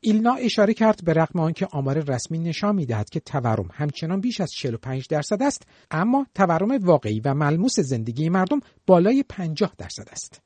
ایلنا 0.00 0.34
اشاره 0.34 0.74
کرد 0.74 1.04
به 1.04 1.12
رغم 1.12 1.40
آنکه 1.40 1.66
آمار 1.72 1.98
رسمی 2.00 2.38
نشان 2.38 2.74
می‌دهد 2.74 3.10
که 3.10 3.20
تورم 3.20 3.68
همچنان 3.72 4.20
بیش 4.20 4.40
از 4.40 4.50
45 4.50 5.06
درصد 5.08 5.42
است 5.42 5.62
اما 5.90 6.26
تورم 6.34 6.78
واقعی 6.78 7.20
و 7.20 7.34
ملموس 7.34 7.80
زندگی 7.80 8.28
مردم 8.28 8.60
بالای 8.86 9.24
50 9.28 9.74
درصد 9.78 10.08
است. 10.12 10.42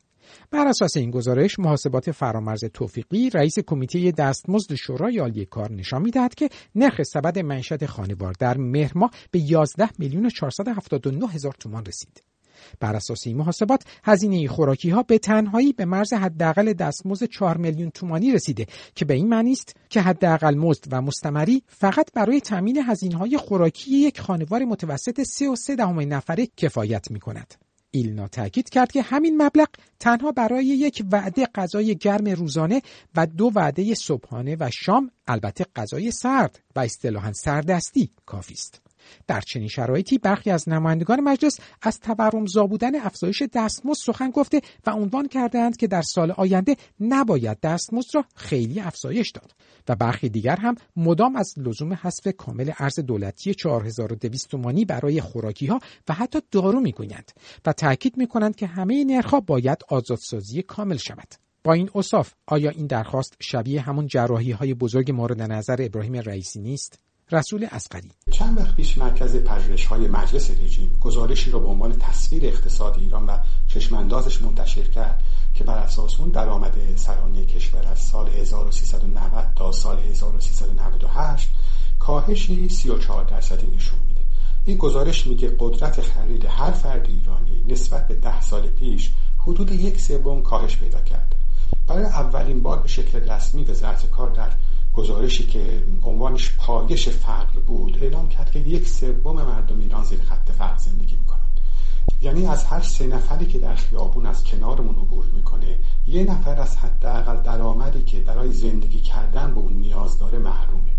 بر 0.51 0.67
اساس 0.67 0.97
این 0.97 1.11
گزارش 1.11 1.59
محاسبات 1.59 2.11
فرامرز 2.11 2.65
توفیقی 2.75 3.31
رئیس 3.31 3.59
کمیته 3.59 4.11
دستمزد 4.11 4.75
شورای 4.75 5.19
عالی 5.19 5.45
کار 5.45 5.73
نشان 5.73 6.03
می‌دهد 6.03 6.35
که 6.35 6.49
نرخ 6.75 7.03
سبد 7.03 7.39
معیشت 7.39 7.87
خانوار 7.87 8.35
در 8.39 8.59
مهر 8.59 8.93
ماه 8.95 9.11
به 9.31 9.39
11 9.39 9.89
میلیون 9.99 10.29
479 10.29 11.27
هزار 11.29 11.55
تومان 11.61 11.85
رسید. 11.85 12.32
بر 12.81 12.97
اساس 12.97 13.26
این 13.26 13.37
محاسبات 13.37 13.83
هزینه 14.04 14.49
خوراکی 14.49 14.90
ها 14.90 15.02
به 15.02 15.19
تنهایی 15.19 15.73
به 15.73 15.85
مرز 15.85 16.12
حداقل 16.12 16.73
دستمزد 16.73 17.25
4 17.25 17.57
میلیون 17.57 17.90
تومانی 17.90 18.33
رسیده 18.33 18.66
که 18.95 19.04
به 19.04 19.14
این 19.14 19.28
معنی 19.28 19.52
است 19.52 19.76
که 19.88 20.00
حداقل 20.00 20.54
مزد 20.54 20.85
و 20.90 21.02
مستمری 21.02 21.62
فقط 21.66 22.12
برای 22.14 22.40
تامین 22.40 22.78
هزینه 22.87 23.16
های 23.16 23.37
خوراکی 23.37 23.90
یک 23.90 24.21
خانوار 24.21 24.64
متوسط 24.64 25.23
3 25.23 25.49
و 25.78 26.00
نفره 26.00 26.47
کفایت 26.57 27.11
می 27.11 27.21
کند. 27.21 27.54
ایلنا 27.95 28.28
تاکید 28.28 28.71
کرد 28.71 28.92
که 28.92 29.02
همین 29.02 29.42
مبلغ 29.42 29.69
تنها 30.00 30.33
برای 30.33 30.64
یک 30.64 31.04
وعده 31.12 31.49
غذای 31.54 31.97
گرم 31.97 32.28
روزانه 32.28 32.83
و 33.16 33.26
دو 33.26 33.50
وعده 33.54 33.95
صبحانه 33.95 34.57
و 34.61 34.71
شام 34.71 35.11
البته 35.26 35.66
غذای 35.76 36.11
سرد 36.11 36.61
و 36.76 36.81
اصطلاحا 36.81 37.33
سردستی 37.33 38.11
کافی 38.26 38.54
است. 38.54 38.83
در 39.26 39.40
چنین 39.40 39.68
شرایطی 39.68 40.18
برخی 40.18 40.50
از 40.50 40.68
نمایندگان 40.68 41.21
مجلس 41.21 41.61
از 41.82 42.00
تورمزا 42.00 42.66
بودن 42.66 42.94
افزایش 42.94 43.42
دستمزد 43.54 43.99
سخن 43.99 44.30
گفته 44.30 44.61
و 44.87 44.90
عنوان 44.90 45.28
کردهاند 45.28 45.76
که 45.76 45.87
در 45.87 46.02
سال 46.02 46.30
آینده 46.30 46.76
نباید 47.00 47.61
دستمزد 47.61 48.14
را 48.14 48.25
خیلی 48.35 48.80
افزایش 48.80 49.30
داد. 49.30 49.52
و 49.88 49.97
برخی 49.97 50.28
دیگر 50.28 50.56
هم 50.56 50.75
مدام 50.97 51.37
از 51.37 51.54
لزوم 51.56 51.92
حذف 51.92 52.28
کامل 52.37 52.73
ارز 52.78 53.00
دولتی 53.00 53.54
4200 53.54 54.50
تومانی 54.50 54.85
برای 54.85 55.21
خوراکی 55.21 55.66
ها 55.66 55.80
و 56.09 56.14
حتی 56.14 56.38
دارو 56.50 56.80
می‌گویند 56.80 57.32
و 57.66 57.73
تاکید 57.73 58.16
می‌کنند 58.16 58.56
که 58.56 58.66
همه 58.66 59.04
نرخها 59.04 59.40
باید 59.40 59.78
آزادسازی 59.88 60.62
کامل 60.62 60.97
شود. 60.97 61.28
با 61.64 61.73
این 61.73 61.90
اصاف 61.94 62.32
آیا 62.47 62.71
این 62.71 62.87
درخواست 62.87 63.37
شبیه 63.40 63.80
همون 63.80 64.06
جراحی 64.06 64.50
های 64.50 64.75
بزرگ 64.75 65.11
مورد 65.11 65.42
نظر 65.42 65.76
ابراهیم 65.78 66.14
رئیسی 66.14 66.61
نیست؟ 66.61 66.99
رسول 67.33 67.69
اسقری 67.71 68.11
چند 68.31 68.59
وقت 68.59 68.77
پیش 68.77 68.99
مرکز 68.99 69.37
پژوهش 69.37 69.87
های 69.87 70.09
مجلس 70.09 70.51
رژیم 70.51 70.99
گزارشی 71.01 71.51
را 71.51 71.59
به 71.59 71.67
عنوان 71.67 71.93
تصویر 71.93 72.47
اقتصاد 72.47 72.99
ایران 72.99 73.27
و 73.27 73.39
چشماندازش 73.69 74.43
منتشر 74.43 74.83
کرد 74.83 75.23
که 75.55 75.65
بر 75.65 75.79
اساس 75.79 76.21
اون 76.21 76.29
درآمد 76.29 76.97
سرانه 76.97 77.45
کشور 77.47 77.87
از 77.87 77.99
سال 77.99 78.29
1390 78.29 79.45
تا 79.57 79.73
سال 79.73 79.99
1398 79.99 81.51
کاهشی 81.99 82.69
34 82.69 83.25
درصدی 83.25 83.77
نشون 83.77 83.99
میده. 84.09 84.21
این 84.65 84.77
گزارش 84.77 85.27
میگه 85.27 85.57
قدرت 85.59 86.01
خرید 86.01 86.45
هر 86.45 86.71
فرد 86.71 87.07
ایرانی 87.07 87.65
نسبت 87.69 88.09
به 88.09 88.15
ده 88.15 88.41
سال 88.41 88.62
پیش 88.67 89.11
حدود 89.39 89.73
یک 89.73 90.01
سوم 90.01 90.43
کاهش 90.43 90.77
پیدا 90.77 91.01
کرد 91.01 91.35
برای 91.87 92.05
اولین 92.05 92.62
بار 92.62 92.79
به 92.79 92.89
شکل 92.89 93.31
رسمی 93.31 93.65
وزارت 93.65 94.11
کار 94.11 94.31
در 94.31 94.51
گزارشی 94.94 95.46
که 95.46 95.82
عنوانش 96.02 96.56
پایش 96.58 97.08
فقر 97.08 97.61
بود 97.66 97.99
اعلام 98.02 98.28
کرد 98.28 98.50
که 98.50 98.58
یک 98.58 98.88
سوم 98.88 99.37
مردم 99.42 99.80
ایران 99.80 100.04
زیر 100.04 100.20
خط 100.20 100.50
فقر 100.50 100.76
زندگی 100.76 101.16
می‌کنند. 101.16 101.61
یعنی 102.22 102.46
از 102.46 102.64
هر 102.64 102.80
سه 102.80 103.06
نفری 103.06 103.46
که 103.46 103.58
در 103.58 103.75
خیابون 103.75 104.26
از 104.26 104.44
کنارمون 104.44 104.94
عبور 104.94 105.25
می‌کنه 105.34 105.78
یه 106.06 106.25
نفر 106.25 106.61
از 106.61 106.76
حداقل 106.76 107.42
درآمدی 107.42 108.02
که 108.02 108.20
برای 108.20 108.52
زندگی 108.52 109.00
کردن 109.00 109.54
به 109.54 109.61
اون 109.61 109.72
نیاز 109.72 110.18
داره 110.18 110.38
محرومه. 110.38 110.92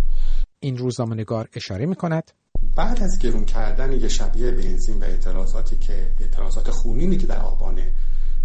این 0.60 0.78
روزنامه‌نگار 0.78 1.48
اشاره 1.56 1.86
می‌کند. 1.86 2.32
بعد 2.76 3.04
از 3.04 3.20
گرون 3.20 3.46
کردن 3.46 3.92
یه 3.92 4.08
شبیه 4.08 4.52
بنزین 4.52 5.00
و 5.00 5.04
اعتراضاتی 5.04 5.78
که 5.78 6.12
اعتراضات 6.20 6.72
خونینی 6.72 7.18
که 7.18 7.28
در 7.28 7.40
آبان 7.40 7.80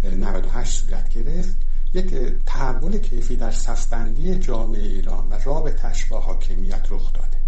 98 0.03 0.85
صورت 0.85 1.09
گرفت 1.09 1.57
یک 1.93 2.13
تحول 2.45 2.97
کیفی 2.97 3.35
در 3.35 3.51
صفبندی 3.51 4.35
جامعه 4.35 4.81
ایران 4.81 5.27
و 5.29 5.37
رابطش 5.45 6.05
با 6.05 6.19
حاکمیت 6.19 6.87
رخ 6.89 7.13
داده. 7.13 7.39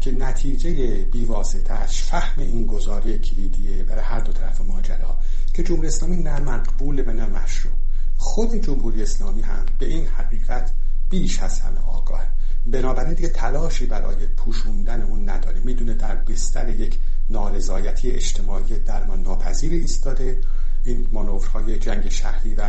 که 0.00 0.12
نتیجه 0.12 1.04
بیواسطهش 1.04 2.02
فهم 2.02 2.42
این 2.42 2.66
گزاری 2.66 3.18
کلیدیه 3.18 3.84
برای 3.84 4.04
هر 4.04 4.20
دو 4.20 4.32
طرف 4.32 4.60
ماجرا 4.60 5.18
که 5.54 5.62
جمهوری 5.62 5.88
اسلامی 5.88 6.16
نه 6.16 6.40
مقبول 6.40 7.04
و 7.06 7.12
نه 7.12 7.26
مشروع. 7.26 7.74
خود 8.16 8.54
جمهوری 8.54 9.02
اسلامی 9.02 9.42
هم 9.42 9.66
به 9.78 9.86
این 9.86 10.06
حقیقت 10.06 10.72
بیش 11.10 11.40
از 11.40 11.60
همه 11.60 11.80
آگاه. 11.80 12.24
بنابراین 12.66 13.14
دیگه 13.14 13.28
تلاشی 13.28 13.86
برای 13.86 14.26
پوشوندن 14.36 15.02
اون 15.02 15.28
نداره. 15.28 15.60
می‌دونه 15.60 15.94
در 15.94 16.14
بستر 16.14 16.68
یک 16.68 16.98
نارضایتی 17.30 18.10
اجتماعی 18.10 18.78
درمان 18.78 19.22
ناپذیر 19.22 19.72
ایستاده. 19.72 20.38
این 20.84 21.06
مانورهای 21.12 21.78
جنگ 21.78 22.08
شهری 22.08 22.54
و 22.54 22.60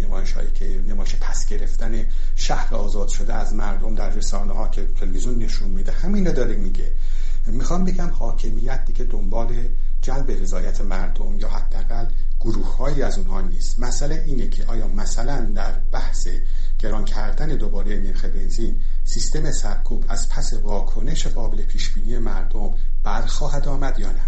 نمایش 0.00 0.32
هایی 0.32 0.50
که 0.50 0.80
نمایش 0.88 1.16
پس 1.20 1.46
گرفتن 1.46 2.06
شهر 2.36 2.74
آزاد 2.74 3.08
شده 3.08 3.34
از 3.34 3.54
مردم 3.54 3.94
در 3.94 4.10
رسانه 4.10 4.52
ها 4.52 4.68
که 4.68 4.86
تلویزیون 5.00 5.38
نشون 5.38 5.70
میده. 5.70 5.92
همین 5.92 6.32
داره 6.32 6.56
میگه. 6.56 6.92
می‌خوام 7.46 7.84
بگم 7.84 8.08
حاکمیت 8.08 8.94
که 8.94 9.04
دنبال 9.04 9.68
جلب 10.02 10.30
رضایت 10.30 10.80
مردم 10.80 11.38
یا 11.38 11.48
حداقل 11.48 12.06
گروه 12.40 13.04
از 13.04 13.18
اونها 13.18 13.40
نیست. 13.40 13.80
مسئله 13.80 14.24
اینه 14.26 14.48
که 14.48 14.64
آیا 14.66 14.88
مثلا 14.88 15.40
در 15.40 15.72
بحث 15.92 16.28
گران 16.78 17.04
کردن 17.04 17.48
دوباره 17.48 18.00
نرخ 18.00 18.24
بنزین 18.24 18.80
سیستم 19.04 19.52
سرکوب 19.52 20.04
از 20.08 20.28
پس 20.28 20.52
واکنش 20.52 21.26
قابل 21.26 21.62
پیشبینی 21.62 22.18
مردم 22.18 22.74
برخواهد 23.04 23.68
آمد 23.68 23.98
یا 23.98 24.12
نه؟ 24.12 24.22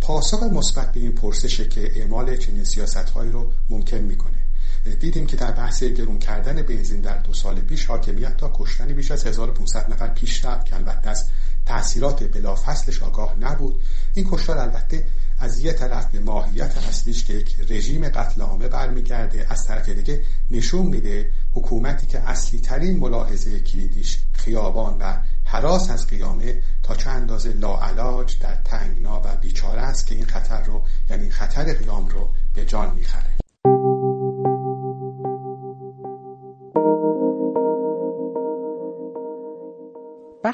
پاسخ 0.00 0.42
مثبت 0.42 0.92
به 0.92 1.00
این 1.00 1.12
پرسشه 1.12 1.68
که 1.68 2.00
اعمال 2.00 2.36
چنین 2.36 2.64
سیاستهایی 2.64 3.30
رو 3.30 3.52
ممکن 3.70 3.98
می‌کنه. 3.98 4.43
دیدیم 4.84 5.26
که 5.26 5.36
در 5.36 5.50
بحث 5.50 5.82
گرون 5.82 6.18
کردن 6.18 6.62
بنزین 6.62 7.00
در 7.00 7.18
دو 7.18 7.34
سال 7.34 7.60
پیش 7.60 7.86
حاکمیت 7.86 8.36
تا 8.36 8.52
کشتن 8.54 8.86
بیش 8.86 9.10
از 9.10 9.26
1500 9.26 9.92
نفر 9.92 10.08
پیش 10.08 10.44
رفت 10.44 10.66
که 10.66 10.74
البته 10.74 11.10
از 11.10 11.28
تاثیرات 11.66 12.24
بلافصلش 12.24 13.02
آگاه 13.02 13.36
نبود. 13.40 13.82
این 14.14 14.26
کشتار 14.30 14.58
البته 14.58 15.06
از 15.38 15.60
یه 15.60 15.72
طرف 15.72 16.10
به 16.10 16.20
ماهیت 16.20 16.76
اصلیش 16.88 17.24
که 17.24 17.32
یک 17.32 17.56
رژیم 17.68 18.08
قتل 18.08 18.40
عامه 18.40 18.68
برمیگرده 18.68 19.46
از 19.48 19.66
طرف 19.66 19.88
دیگه 19.88 20.22
نشون 20.50 20.86
میده 20.86 21.30
حکومتی 21.54 22.06
که 22.06 22.18
اصلی 22.18 22.60
ترین 22.60 22.98
ملاحظه 22.98 23.60
کلیدیش 23.60 24.18
خیابان 24.32 24.98
و 24.98 25.16
حراس 25.44 25.90
از 25.90 26.06
قیامه 26.06 26.62
تا 26.82 26.94
چه 26.94 27.10
اندازه 27.10 27.52
لاعلاج 27.52 28.38
در 28.38 28.54
تنگنا 28.54 29.20
و 29.24 29.36
بیچاره 29.40 29.82
است 29.82 30.06
که 30.06 30.14
این 30.14 30.26
خطر 30.26 30.62
رو 30.62 30.82
یعنی 31.10 31.30
خطر 31.30 31.72
قیام 31.72 32.08
رو 32.08 32.28
به 32.54 32.64
جان 32.64 32.94
می‌خره. 32.94 33.33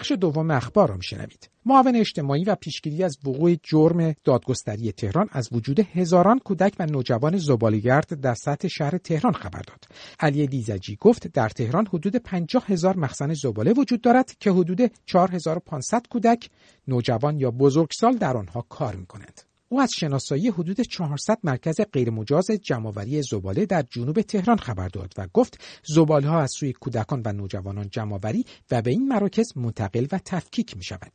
بخش 0.01 0.13
دوم 0.13 0.51
اخبار 0.51 0.89
را 0.89 0.97
میشنوید. 0.97 1.51
معاون 1.67 1.97
اجتماعی 1.97 2.45
و 2.45 2.55
پیشگیری 2.55 3.05
از 3.05 3.19
وقوع 3.25 3.55
جرم 3.63 4.15
دادگستری 4.25 4.93
تهران 4.93 5.29
از 5.33 5.49
وجود 5.53 5.81
هزاران 5.81 6.39
کودک 6.39 6.75
و 6.79 6.87
نوجوان 6.87 7.37
زبالهگرد 7.37 8.21
در 8.21 8.35
سطح 8.35 8.69
شهر 8.69 8.99
تهران 8.99 9.33
خبر 9.33 9.63
داد. 9.63 9.85
علی 10.21 10.47
لیزجی 10.47 10.97
گفت 11.01 11.27
در 11.27 11.49
تهران 11.49 11.87
حدود 11.87 12.17
50 12.17 12.65
هزار 12.67 12.97
مخزن 12.97 13.35
زباله 13.35 13.73
وجود 13.73 14.01
دارد 14.01 14.35
که 14.41 14.51
حدود 14.51 14.91
4500 15.07 16.07
کودک 16.11 16.51
نوجوان 16.89 17.39
یا 17.41 17.51
بزرگسال 17.51 18.17
در 18.17 18.37
آنها 18.37 18.67
کار 18.69 18.97
می‌کنند. 18.97 19.50
او 19.73 19.81
از 19.81 19.91
شناسایی 19.97 20.49
حدود 20.49 20.81
400 20.81 21.39
مرکز 21.45 21.81
غیرمجاز 21.93 22.47
جمعآوری 22.63 23.23
زباله 23.23 23.67
در 23.67 23.83
جنوب 23.91 24.21
تهران 24.21 24.57
خبر 24.57 24.89
داد 24.89 25.15
و 25.19 25.27
گفت 25.33 25.61
زباله 25.95 26.29
ها 26.29 26.41
از 26.41 26.51
سوی 26.59 26.73
کودکان 26.73 27.23
و 27.25 27.33
نوجوانان 27.33 27.89
جمعآوری 27.89 28.45
و 28.71 28.83
به 28.83 28.91
این 28.91 29.09
مراکز 29.09 29.57
منتقل 29.57 30.07
و 30.13 30.19
تفکیک 30.25 30.77
می 30.77 30.83
شود. 30.83 31.13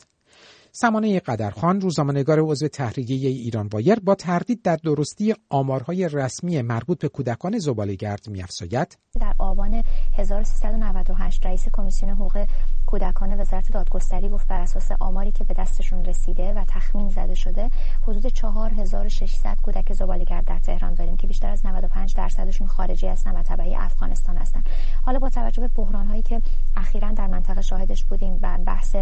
سمانه 0.72 1.20
قدرخان 1.20 1.82
روزنامه‌نگار 1.82 2.40
عضو 2.40 2.68
تحریریه 2.68 3.30
ایران 3.30 3.68
وایر 3.68 4.00
با 4.00 4.16
تردید 4.16 4.62
در 4.62 4.76
درستی 4.76 5.34
آمارهای 5.50 6.10
رسمی 6.10 6.62
مربوط 6.62 7.00
به 7.00 7.10
کودکان 7.10 7.60
زبالهگرد 7.60 8.30
می‌افزاید 8.30 8.98
در 9.20 9.34
آبان 9.40 9.84
1398 10.14 11.46
رئیس 11.46 11.66
کمیسیون 11.74 12.12
حقوق 12.12 12.46
کودکان 12.86 13.40
وزارت 13.40 13.72
دادگستری 13.72 14.30
گفت 14.30 14.48
بر 14.48 14.60
اساس 14.60 14.92
آماری 15.00 15.32
که 15.32 15.44
به 15.44 15.54
دستشون 15.54 16.06
رسیده 16.06 16.54
و 16.54 16.64
تخمین 16.68 17.10
زده 17.10 17.36
شده 17.36 17.70
حدود 18.02 18.28
4600 18.28 19.58
کودک 19.64 19.94
زبالهگرد 19.94 20.46
در 20.46 20.60
تهران 20.60 20.94
داریم 20.94 21.18
که 21.18 21.28
بیشتر 21.28 21.50
از 21.50 21.66
95 21.66 22.16
درصدشون 22.16 22.68
خارجی 22.68 23.08
هستن 23.08 23.36
و 23.36 23.44
تبعی 23.44 23.76
افغانستان 23.76 24.38
هستن. 24.38 24.64
حالا 25.06 25.20
با 25.20 25.30
توجه 25.30 25.62
به 25.62 25.68
بحران 25.68 26.08
هایی 26.08 26.22
که 26.22 26.42
اخیرا 26.78 27.12
در 27.12 27.28
منطقه 27.28 27.62
شاهدش 27.62 28.04
بودیم 28.04 28.40
و 28.42 28.58
بحث 28.66 28.96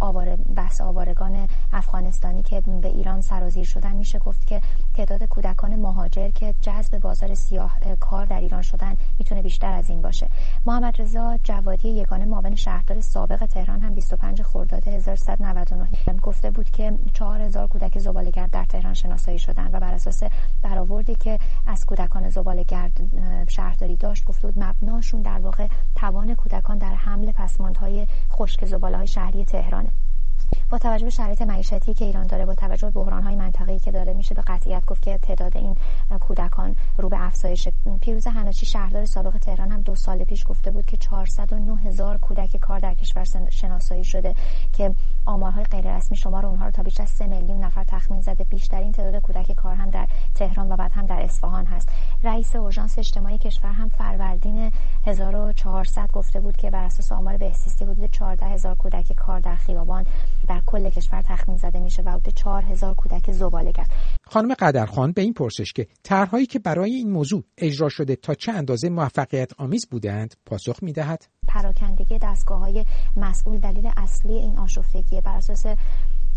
آواره 0.00 0.36
بحث 0.36 0.80
آوارگان 0.80 1.48
افغانستانی 1.72 2.42
که 2.42 2.60
به 2.60 2.88
ایران 2.88 3.20
سرازیر 3.20 3.64
شدن 3.64 3.96
میشه 3.96 4.18
گفت 4.18 4.46
که 4.46 4.60
تعداد 4.94 5.22
کودکان 5.24 5.76
مهاجر 5.76 6.30
که 6.30 6.54
جذب 6.60 6.98
بازار 6.98 7.34
سیاه 7.34 7.78
کار 8.00 8.26
در 8.26 8.40
ایران 8.40 8.62
شدن 8.62 8.96
می‌تونه 9.18 9.42
بیشتر 9.42 9.72
از 9.72 9.90
این 9.90 10.02
باشه. 10.02 10.28
محمد 10.66 11.02
رضا 11.02 11.38
جوادی 11.42 11.88
یگانه 11.88 12.24
معاون 12.24 12.54
شهردار 12.54 13.00
سابق 13.28 13.46
تهران 13.46 13.80
هم 13.80 13.94
25 13.94 14.42
خرداد 14.42 14.88
1399 14.88 16.20
گفته 16.22 16.50
بود 16.50 16.70
که 16.70 16.92
4000 17.12 17.68
کودک 17.68 17.98
زبالهگرد 17.98 18.50
در 18.50 18.64
تهران 18.64 18.94
شناسایی 18.94 19.38
شدن 19.38 19.70
و 19.72 19.80
بر 19.80 19.94
اساس 19.94 20.22
برآوردی 20.62 21.14
که 21.14 21.38
از 21.66 21.84
کودکان 21.86 22.30
زبالهگرد 22.30 23.00
شهرداری 23.48 23.96
داشت 23.96 24.24
گفته 24.24 24.48
بود 24.48 24.64
مبناشون 24.64 25.22
در 25.22 25.38
واقع 25.38 25.66
توان 25.94 26.34
کودکان 26.34 26.78
در 26.78 26.94
حمل 26.94 27.32
پسماندهای 27.32 28.06
خشک 28.30 28.64
زباله 28.64 28.96
های 28.96 29.06
شهری 29.06 29.44
تهرانه. 29.44 29.88
با 30.74 30.78
توجه 30.78 31.04
به 31.04 31.10
شرایط 31.10 31.42
معیشتی 31.42 31.94
که 31.94 32.04
ایران 32.04 32.26
داره 32.26 32.46
با 32.46 32.54
توجه 32.54 32.90
به 32.90 33.00
بحران‌های 33.00 33.36
منطقه‌ای 33.36 33.78
که 33.78 33.92
داره 33.92 34.12
میشه 34.12 34.34
به 34.34 34.42
قطعیت 34.42 34.84
گفت 34.84 35.02
که 35.02 35.18
تعداد 35.18 35.56
این 35.56 35.76
کودکان 36.20 36.76
رو 36.98 37.08
به 37.08 37.16
افزایش 37.20 37.68
پیروز 38.00 38.26
حناچی 38.26 38.66
شهردار 38.66 39.04
سابق 39.04 39.38
تهران 39.38 39.70
هم 39.70 39.80
دو 39.80 39.94
سال 39.94 40.24
پیش 40.24 40.44
گفته 40.48 40.70
بود 40.70 40.86
که 40.86 40.96
409 40.96 41.76
هزار 41.76 42.18
کودک 42.18 42.56
کار 42.56 42.78
در 42.78 42.94
کشور 42.94 43.24
شناسایی 43.50 44.04
شده 44.04 44.34
که 44.72 44.94
آمارهای 45.26 45.64
غیررسمی 45.64 46.16
شمار 46.16 46.46
اونها 46.46 46.64
رو 46.64 46.70
تا 46.70 46.82
بیش 46.82 47.00
از 47.00 47.08
3 47.08 47.26
میلیون 47.26 47.64
نفر 47.64 47.84
تخمین 47.84 48.20
زده. 48.20 48.44
بیشترین 48.44 48.92
تعداد 48.92 49.22
کودک 49.22 49.52
کار 49.52 49.74
هم 49.74 49.90
در 49.90 50.08
تهران 50.34 50.72
و 50.72 50.76
بعد 50.76 50.92
هم 50.92 51.06
در 51.06 51.22
اصفهان 51.22 51.66
هست. 51.66 51.88
رئیس 52.22 52.56
اورژانس 52.56 52.98
اجتماعی 52.98 53.38
کشور 53.38 53.72
هم 53.72 53.88
فروردین 53.88 54.72
1400 55.06 56.12
گفته 56.12 56.40
بود 56.40 56.56
که 56.56 56.70
بر 56.70 56.84
اساس 56.84 57.12
آمار 57.12 57.36
بهسیستی 57.36 57.84
حدود 57.84 58.10
14 58.10 58.46
هزار 58.46 58.74
کودک 58.74 59.12
کار 59.12 59.40
در 59.40 59.56
خیابان 59.56 60.06
در 60.48 60.60
کل 60.66 60.90
کشور 60.90 61.22
تخمین 61.22 61.56
زده 61.56 61.80
میشه 61.80 62.02
و 62.02 62.10
حدود 62.10 62.34
4000 62.34 62.94
کودک 62.94 63.32
زباله‌گر 63.32 63.86
خانم 64.22 64.54
قدرخان 64.54 65.12
به 65.12 65.22
این 65.22 65.32
پرسش 65.32 65.72
که 65.72 65.86
طرحهایی 66.02 66.46
که 66.46 66.58
برای 66.58 66.94
این 66.94 67.10
موضوع 67.10 67.44
اجرا 67.58 67.88
شده 67.88 68.16
تا 68.16 68.34
چه 68.34 68.52
اندازه 68.52 68.88
موفقیت 68.88 69.52
آمیز 69.58 69.86
بودند 69.90 70.34
پاسخ 70.46 70.82
می‌دهد؟ 70.82 71.26
پراکندگی 71.48 72.18
دستگاه 72.18 72.58
های 72.58 72.84
مسئول 73.16 73.58
دلیل 73.58 73.90
اصلی 73.96 74.32
این 74.32 74.58
آشفتگی 74.58 75.20
بر 75.20 75.36
اساس 75.36 75.66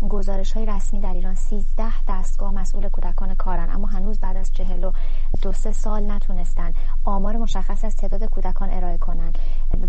گزارش 0.08 0.52
های 0.52 0.66
رسمی 0.66 1.00
در 1.00 1.12
ایران 1.14 1.34
13 1.34 1.84
دستگاه 2.08 2.54
مسئول 2.54 2.88
کودکان 2.88 3.34
کارن 3.34 3.70
اما 3.70 3.86
هنوز 3.86 4.20
بعد 4.20 4.36
از 4.36 4.52
چهل 4.52 4.84
و 4.84 4.92
دو 5.42 5.52
سه 5.52 5.72
سال 5.72 6.10
نتونستن. 6.10 6.72
آمار 7.04 7.36
مشخص 7.36 7.84
از 7.84 7.96
تعداد 7.96 8.24
کودکان 8.24 8.70
ارائه 8.70 8.98
کنند 8.98 9.38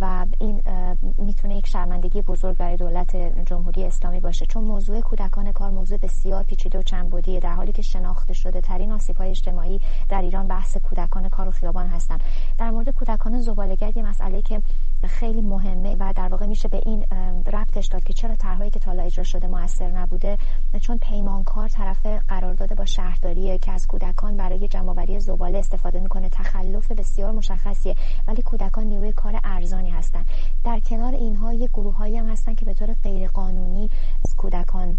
و 0.01 0.25
این 0.39 0.61
می‌تونه 1.17 1.55
یک 1.55 1.67
شرمندگی 1.67 2.21
بزرگ 2.21 2.57
برای 2.57 2.77
دولت 2.77 3.15
جمهوری 3.45 3.83
اسلامی 3.83 4.19
باشه. 4.19 4.45
چون 4.45 4.63
موضوع 4.63 5.01
کودکان 5.01 5.51
کار 5.51 5.71
موضوع 5.71 5.97
بسیار 5.97 6.43
پیچیده 6.43 6.79
و 6.79 6.81
چندبعدیه. 6.81 7.39
در 7.39 7.53
حالی 7.53 7.71
که 7.71 7.81
شناخته 7.81 8.33
شده 8.33 8.61
ترین 8.61 8.91
آسیب 8.91 9.17
های 9.17 9.29
اجتماعی 9.29 9.81
در 10.09 10.21
ایران 10.21 10.47
بحث 10.47 10.77
کودکان 10.77 11.29
کار 11.29 11.47
و 11.47 11.51
خیابان 11.51 11.87
هستند. 11.87 12.23
در 12.57 12.71
مورد 12.71 12.89
کودکان 12.89 13.41
زباله‌گرد 13.41 13.97
یه 13.97 14.03
مسئله 14.03 14.41
که 14.41 14.61
خیلی 15.07 15.41
مهمه 15.41 15.95
و 15.99 16.13
در 16.15 16.27
واقع 16.27 16.45
میشه 16.45 16.67
به 16.67 16.81
این 16.85 17.05
ربطش 17.53 17.87
داد 17.87 18.03
که 18.03 18.13
چرا 18.13 18.35
طرحهایی 18.35 18.71
که 18.71 18.79
تا 18.79 18.91
اجرا 18.91 19.23
شده 19.23 19.47
موثر 19.47 19.91
نبوده 19.91 20.37
چون 20.81 20.97
پیمانکار 20.97 21.69
طرف 21.69 22.05
قرارداد 22.05 22.75
با 22.75 22.85
شهرداریه 22.85 23.57
که 23.57 23.71
از 23.71 23.87
کودکان 23.87 24.37
برای 24.37 24.67
جمعآوری 24.67 25.19
زباله 25.19 25.57
استفاده 25.57 25.99
می‌کنه. 25.99 26.29
تخلف 26.29 26.91
بسیار 26.91 27.31
مشخصیه 27.31 27.95
ولی 28.27 28.41
کودکان 28.41 28.83
نیروی 28.83 29.11
کار 29.11 29.39
ارزانی 29.43 29.89
هستن. 29.89 30.25
در 30.63 30.79
کنار 30.79 31.13
اینها 31.13 31.53
یه 31.53 31.67
گروههایی 31.67 32.17
هم 32.17 32.29
هستن 32.29 32.55
که 32.55 32.65
به 32.65 32.73
طور 32.73 32.95
غیرقانونی 33.03 33.89
از 34.25 34.35
کودکان 34.35 34.97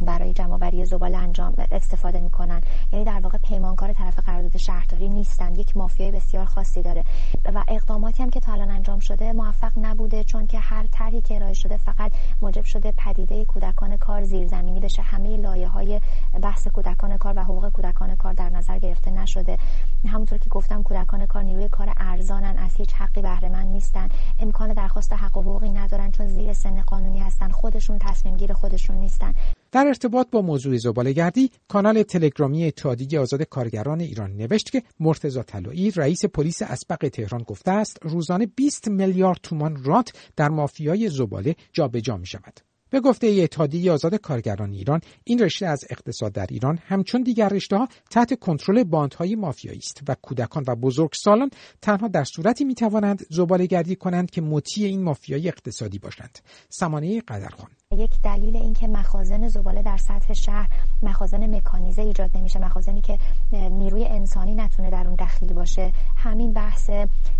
برای 0.00 0.32
جمعآوری 0.32 0.84
زباله 0.84 1.18
انجام 1.18 1.54
استفاده 1.72 2.20
می‌کنن. 2.20 2.60
یعنی 2.92 3.04
در 3.04 3.20
واقع 3.20 3.38
پیمانکار 3.38 3.92
طرف 3.92 4.18
قرارداد 4.18 4.56
شهرداری 4.56 5.08
نیستن. 5.08 5.54
یک 5.54 5.76
مافیای 5.76 6.10
بسیار 6.10 6.44
خاصی 6.44 6.82
داره. 6.82 7.04
و 7.44 7.64
اقداماتی 7.68 8.22
هم 8.22 8.30
که 8.30 8.40
تا 8.40 8.52
الان 8.52 8.70
انجام 8.70 9.00
شده 9.00 9.32
موفق 9.32 9.72
نبوده 9.76 10.24
چون 10.24 10.46
که 10.46 10.58
هر 10.58 10.86
طرحی 10.86 11.20
که 11.20 11.36
ارائه 11.36 11.54
شده 11.54 11.76
فقط 11.76 12.12
موجب 12.42 12.64
شده 12.64 12.92
پدیده 12.96 13.44
کودکان 13.44 13.96
کار 13.96 14.22
زیرزمینی 14.24 14.80
بشه. 14.80 15.02
همه 15.02 15.36
لایه 15.36 15.68
های 15.68 16.00
بحث 16.42 16.68
کودکان 16.68 17.16
کار 17.16 17.34
و 17.36 17.42
حقوق 17.42 17.68
کودکان 17.68 18.14
کار 18.16 18.32
در 18.32 18.50
نظر 18.50 18.78
گرفته 18.78 19.10
نشده. 19.10 19.58
همونطور 20.06 20.38
که 20.38 20.48
گفتم 20.50 20.82
کودکان 20.82 21.26
کار 21.26 21.42
نیروی 21.42 21.68
کار 21.68 21.92
ارزانن 21.96 22.58
از 22.58 22.76
هیچ 22.76 22.92
حقی 22.92 23.22
بهره 23.22 23.48
مند 23.48 23.66
نیستن. 23.66 24.08
امکان 24.40 24.72
درخواست 24.72 25.12
حق 25.12 25.36
و 25.36 25.42
حقوقی 25.42 25.68
ندارن 25.68 26.10
چون 26.10 26.26
زیر 26.26 26.52
سن 26.52 26.82
قانونی 26.82 27.18
هستن. 27.18 27.50
خودشون 27.50 27.98
تصمیم 27.98 28.36
گیر 28.36 28.52
خودشون 28.52 28.96
نیستن. 28.96 29.34
در 29.74 29.86
ارتباط 29.86 30.30
با 30.30 30.42
موضوع 30.42 30.76
زبالهگردی 30.76 31.50
کانال 31.68 32.02
تلگرامی 32.02 32.64
اتحادیه 32.64 33.20
آزاد 33.20 33.42
کارگران 33.42 34.00
ایران 34.00 34.36
نوشت 34.36 34.70
که 34.70 34.82
مرتضی 35.00 35.42
طلایی 35.42 35.90
رئیس 35.90 36.24
پلیس 36.24 36.62
اسبق 36.62 37.08
تهران 37.08 37.42
گفته 37.42 37.70
است 37.70 37.98
روزانه 38.02 38.46
20 38.46 38.88
میلیارد 38.88 39.38
تومان 39.42 39.84
رات 39.84 40.12
در 40.36 40.48
مافیای 40.48 41.08
زباله 41.08 41.56
جابجا 41.72 42.16
می 42.16 42.26
شود. 42.26 42.60
به 42.90 43.00
گفته 43.00 43.26
اتحادیه 43.26 43.92
آزاد 43.92 44.14
کارگران 44.14 44.72
ایران 44.72 45.00
این 45.24 45.38
رشته 45.38 45.66
از 45.66 45.84
اقتصاد 45.90 46.32
در 46.32 46.46
ایران 46.50 46.78
همچون 46.82 47.22
دیگر 47.22 47.48
رشته 47.48 47.76
ها 47.76 47.88
تحت 48.10 48.38
کنترل 48.38 48.84
باندهای 48.84 49.36
مافیایی 49.36 49.78
است 49.78 50.00
و 50.08 50.16
کودکان 50.22 50.64
و 50.68 50.76
بزرگسالان 50.76 51.50
تنها 51.82 52.08
در 52.08 52.24
صورتی 52.24 52.64
می 52.64 52.74
توانند 52.74 53.26
زباله 53.30 53.66
گردی 53.66 53.96
کنند 53.96 54.30
که 54.30 54.40
مطیع 54.40 54.86
این 54.86 55.02
مافیای 55.02 55.48
اقتصادی 55.48 55.98
باشند 55.98 56.38
سمانه 56.68 57.20
قدرخان 57.20 57.68
یک 57.94 58.22
دلیل 58.22 58.56
اینکه 58.56 58.88
مخازن 58.88 59.48
زباله 59.48 59.82
در 59.82 59.96
سطح 59.96 60.32
شهر 60.32 60.68
مخازن 61.02 61.56
مکانیزه 61.56 62.02
ایجاد 62.02 62.30
نمیشه 62.34 62.58
مخازنی 62.58 63.00
که 63.00 63.18
نیروی 63.52 64.04
انسانی 64.04 64.54
نتونه 64.54 64.90
در 64.90 65.06
اون 65.06 65.14
دخیل 65.14 65.52
باشه. 65.52 65.92
همین 66.16 66.52
بحث 66.52 66.90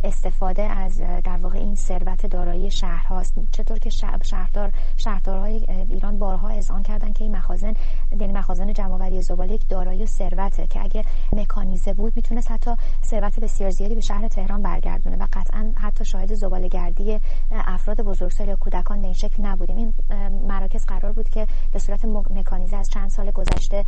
استفاده 0.05 0.62
از 0.62 0.99
در 1.25 1.37
واقع 1.37 1.59
این 1.59 1.75
ثروت 1.75 2.27
دارایی 2.27 2.71
شهرهاست. 2.71 3.35
چطور 3.53 3.79
که 3.79 3.90
شهردار 4.23 4.73
شهردارهای 4.97 5.67
ایران 5.88 6.19
بارها 6.19 6.49
اذعان 6.49 6.83
کردن 6.83 7.12
که 7.12 7.25
این 7.25 7.37
مخازن 7.37 7.75
یعنی 8.21 8.33
مخازن 8.33 8.73
جمعآوری 8.73 9.23
زباله 9.23 9.55
یک 9.55 9.69
دارایی 9.69 10.03
و 10.03 10.07
ثروته 10.07 10.67
که 10.67 10.83
اگه 10.83 11.05
مکانیزه 11.33 11.93
بود 11.93 12.12
می‌تونست 12.17 12.51
حتی 12.51 12.71
ثروت 13.05 13.40
بسیار 13.40 13.71
زیادی 13.71 13.95
به 13.95 14.01
شهر 14.01 14.29
تهران 14.29 14.62
برگردونه 14.62 15.17
و 15.17 15.27
قطعا 15.33 15.73
حتی 15.77 16.05
شاهد 16.05 16.35
زباله 16.35 16.69
گردی 16.69 17.21
افراد 17.51 18.01
بزرگسال 18.01 18.49
یا 18.49 18.57
کودکان 18.57 19.01
به 19.01 19.05
این 19.05 19.14
شکل 19.14 19.43
نبودیم. 19.43 19.77
این 19.77 19.95
مراکز 20.44 20.87
قرار 20.87 21.12
بود 21.12 21.28
که 21.28 21.46
به 21.72 21.78
صورت 21.78 22.04
مکانیزه 22.04 22.76
از 22.76 22.90
چند 22.90 23.11
سال 23.11 23.30
گذشته 23.30 23.85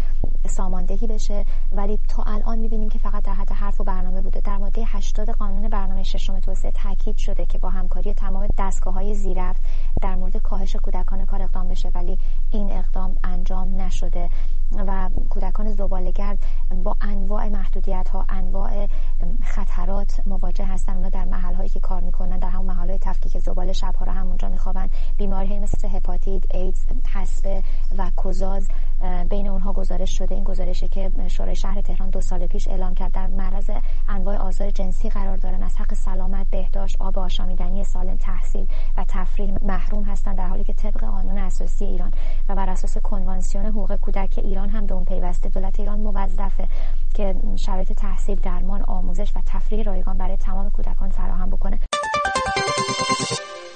ساماندهی 0.49 1.07
بشه. 1.07 1.45
ولی 1.73 1.99
تا 2.09 2.23
الان 2.23 2.59
می‌بینیم 2.59 2.89
که 2.89 2.99
فقط 2.99 3.25
در 3.25 3.33
حد 3.33 3.53
حرف 3.53 3.81
و 3.81 3.85
برنامه 3.85 4.21
بوده. 4.21 4.41
در 4.41 4.57
ماده 4.57 4.83
80 4.87 5.31
قانون 5.31 5.69
برنامه 5.69 6.03
ششم 6.03 6.41
توسعه 6.41 6.71
تاکید 6.71 7.17
شده 7.17 7.47
که 7.47 7.59
با 7.59 7.71
همکاری 7.71 8.15
تمام 8.15 8.49
دستگاه 8.59 8.95
های 8.95 9.15
زیرفت 9.15 9.63
در 10.03 10.15
مورد 10.15 10.37
کاهش 10.37 10.77
کودکان 10.77 11.25
کار 11.25 11.43
اقدام 11.43 11.69
بشه. 11.69 11.89
ولی 11.95 12.19
این 12.51 12.71
اقدام 12.71 13.17
انجام 13.25 13.81
نشده. 13.81 14.31
و 14.87 15.11
کودکان 15.31 15.73
زبالگرد 15.73 16.39
با 16.85 16.97
انواع 17.01 17.49
محدودیت 17.49 18.09
ها 18.09 18.25
انواع 18.29 18.89
خطرات 19.43 20.21
مواجه 20.27 20.65
هستن. 20.65 20.97
اونا 20.97 21.09
در 21.09 21.25
محل 21.25 21.55
هایی 21.55 21.69
که 21.69 21.81
کار 21.81 22.01
می‌کنن 22.01 22.39
در 22.39 22.49
همون 22.49 22.67
محل 22.67 22.89
های 22.89 22.99
تفکیک 22.99 23.39
زباله 23.39 23.73
شبها 23.73 24.07
رو 24.07 24.13
همونجا 24.13 24.49
میخوابن. 24.49 24.89
بیماری 25.17 25.59
مثل 25.59 25.89
هپاتیت 25.89 26.55
ایدز 26.55 26.85
حسبه 27.15 27.63
و 27.99 28.11
کوزاز 28.17 28.69
بین 29.31 29.49
اونها 29.49 29.73
گزارش 29.73 30.19
شده. 30.19 30.35
این 30.35 30.45
گزارشی 30.45 30.89
که 30.89 31.11
شورای 31.29 31.57
شهر 31.57 31.81
تهران 31.81 32.11
دو 32.11 32.21
سال 32.21 32.47
پیش 32.47 32.69
اعلام 32.69 32.95
کرد. 32.95 33.13
در 33.13 33.27
معرض 33.27 33.71
انواع 34.09 34.37
آزار 34.37 34.71
جنسی 34.71 35.09
قرار 35.09 35.37
دارن. 35.37 35.63
از 35.63 35.77
حق 35.77 35.95
سلامت 35.95 36.47
بهداشت 36.51 36.97
آب 37.01 37.19
آشامیدنی 37.19 37.85
سالم 37.85 38.17
تحصیل 38.17 38.67
و 38.97 39.05
تفریح 39.09 39.55
محروم 39.63 40.05
هستند 40.05 40.37
در 40.37 40.49
حالی 40.49 40.65
که 40.65 40.73
طبق 40.73 41.01
قانون 41.01 41.39
اساسی 41.39 41.85
ایران 41.85 42.11
و 42.49 42.55
بر 42.55 42.71
اساس 42.71 42.99
کنوانسیون 42.99 43.67
حقوق 43.67 43.97
کودک 43.97 44.39
ایران 44.39 44.66
هم 44.69 44.87
به 44.87 44.95
اون 44.95 45.05
پیوسته 45.05 45.49
دولت 45.49 45.81
ایران 45.81 46.01
موظفه 46.01 46.69
که 47.15 47.35
شرایط 47.57 47.93
تحصیل 47.93 48.41
درمان 48.41 48.83
آموزش 48.83 49.33
و 49.37 49.41
تفریح 49.47 49.83
رایگان 49.83 50.19
برای 50.19 50.37
تمام 50.37 50.71
کودکان 50.71 51.11
فراهم 51.11 51.51
بکنه 51.51 51.79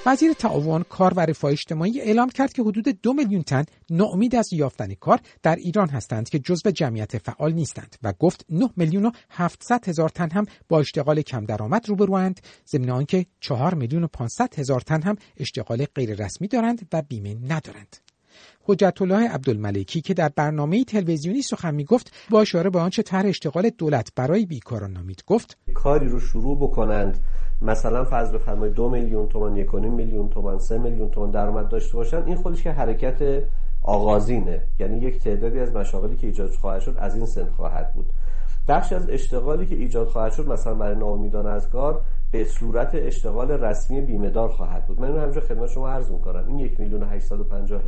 وزیر 0.07 0.33
تعاون 0.33 0.83
کار 0.83 1.15
و 1.15 1.21
رفاه 1.21 1.51
اجتماعی 1.51 2.01
اعلام 2.01 2.29
کرد 2.29 2.53
که 2.53 2.63
حدود 2.63 2.89
دو 3.03 3.13
میلیون 3.13 3.43
تن 3.43 3.65
ناامید 3.91 4.35
از 4.35 4.53
یافتن 4.53 4.95
کار 4.95 5.21
در 5.43 5.57
ایران 5.57 5.89
هستند 5.89 6.29
که 6.29 6.39
جزو 6.39 6.71
جمعیت 6.71 7.19
فعال 7.19 7.53
نیستند 7.53 7.97
و 8.03 8.13
گفت 8.13 8.47
9 8.49 8.71
میلیون 8.77 9.07
و 9.07 9.11
700 9.31 9.89
هزار 9.89 10.09
تن 10.09 10.31
هم 10.31 10.47
با 10.69 10.81
اشتغال 10.81 11.23
کم 11.23 11.45
درآمد 11.45 11.89
روبروند 11.89 12.41
ضمن 12.69 12.91
آنکه 12.91 13.27
4 13.41 13.75
میلیون 13.75 14.05
و 14.05 14.07
500 14.07 14.59
هزار 14.59 14.81
تن 14.81 15.03
هم 15.03 15.17
اشتغال 15.37 15.85
غیر 15.95 16.25
رسمی 16.25 16.49
دارند 16.49 16.89
و 16.93 17.03
بیمه 17.03 17.35
ندارند. 17.35 17.97
حجت 18.65 19.03
الله 19.03 19.29
عبدالملکی 19.29 20.01
که 20.01 20.15
در 20.15 20.31
برنامه 20.37 20.85
تلویزیونی 20.85 21.43
سخن 21.43 21.75
می 21.75 21.85
گفت 21.85 22.13
با 22.31 22.41
اشاره 22.41 22.71
به 22.71 22.79
آنچه 22.79 23.03
طرح 23.03 23.27
اشتغال 23.27 23.71
دولت 23.79 24.13
برای 24.17 24.47
بیکاران 24.47 24.93
نامید 24.93 25.23
گفت 25.27 25.59
کاری 25.75 26.09
رو 26.09 26.21
شروع 26.21 26.57
بکنند. 26.57 27.19
مثلا 27.63 28.05
فرض 28.05 28.31
بفرمایید 28.31 28.75
دو 28.75 28.91
میلیون 28.91 29.29
تومان 29.29 29.57
یک 29.57 29.75
میلیون 29.75 30.29
تومان 30.29 30.59
سه 30.59 30.79
میلیون 30.79 31.11
تومان 31.11 31.31
درآمد 31.31 31.69
داشته 31.69 31.93
باشن 31.93 32.23
این 32.23 32.37
خودش 32.37 32.63
که 32.63 32.73
حرکت 32.73 33.43
آغازینه. 33.83 34.61
یعنی 34.81 34.99
یک 34.99 35.19
تعدادی 35.19 35.59
از 35.59 35.75
مشاغلی 35.75 36.17
که 36.17 36.27
ایجاد 36.27 36.51
خواهد 36.51 36.81
شد 36.81 36.97
از 36.99 37.17
این 37.17 37.27
سن 37.27 37.47
خواهد 37.57 37.95
بود. 37.95 38.07
بخشی 38.69 38.95
از 38.95 39.11
اشتغالی 39.11 39.67
که 39.67 39.75
ایجاد 39.75 40.09
خواهد 40.09 40.33
شد 40.33 40.49
مثلا 40.49 40.75
برای 40.75 40.97
ناامیدان 40.97 41.47
از 41.47 41.69
کار 41.69 42.03
به 42.33 42.45
صورت 42.45 42.91
اشتغال 42.95 43.51
رسمی 43.51 44.01
بیمه 44.01 44.31
دار 44.31 44.49
خواهد 44.49 44.87
بود. 44.87 45.01
من 45.01 45.19
همینجا 45.19 45.41
خدمت 45.41 45.69
شما 45.69 45.89
عرض 45.89 46.11
می‌کنم 46.11 46.45
این 46.49 46.59
یک 46.59 46.81
میلیون 46.81 47.03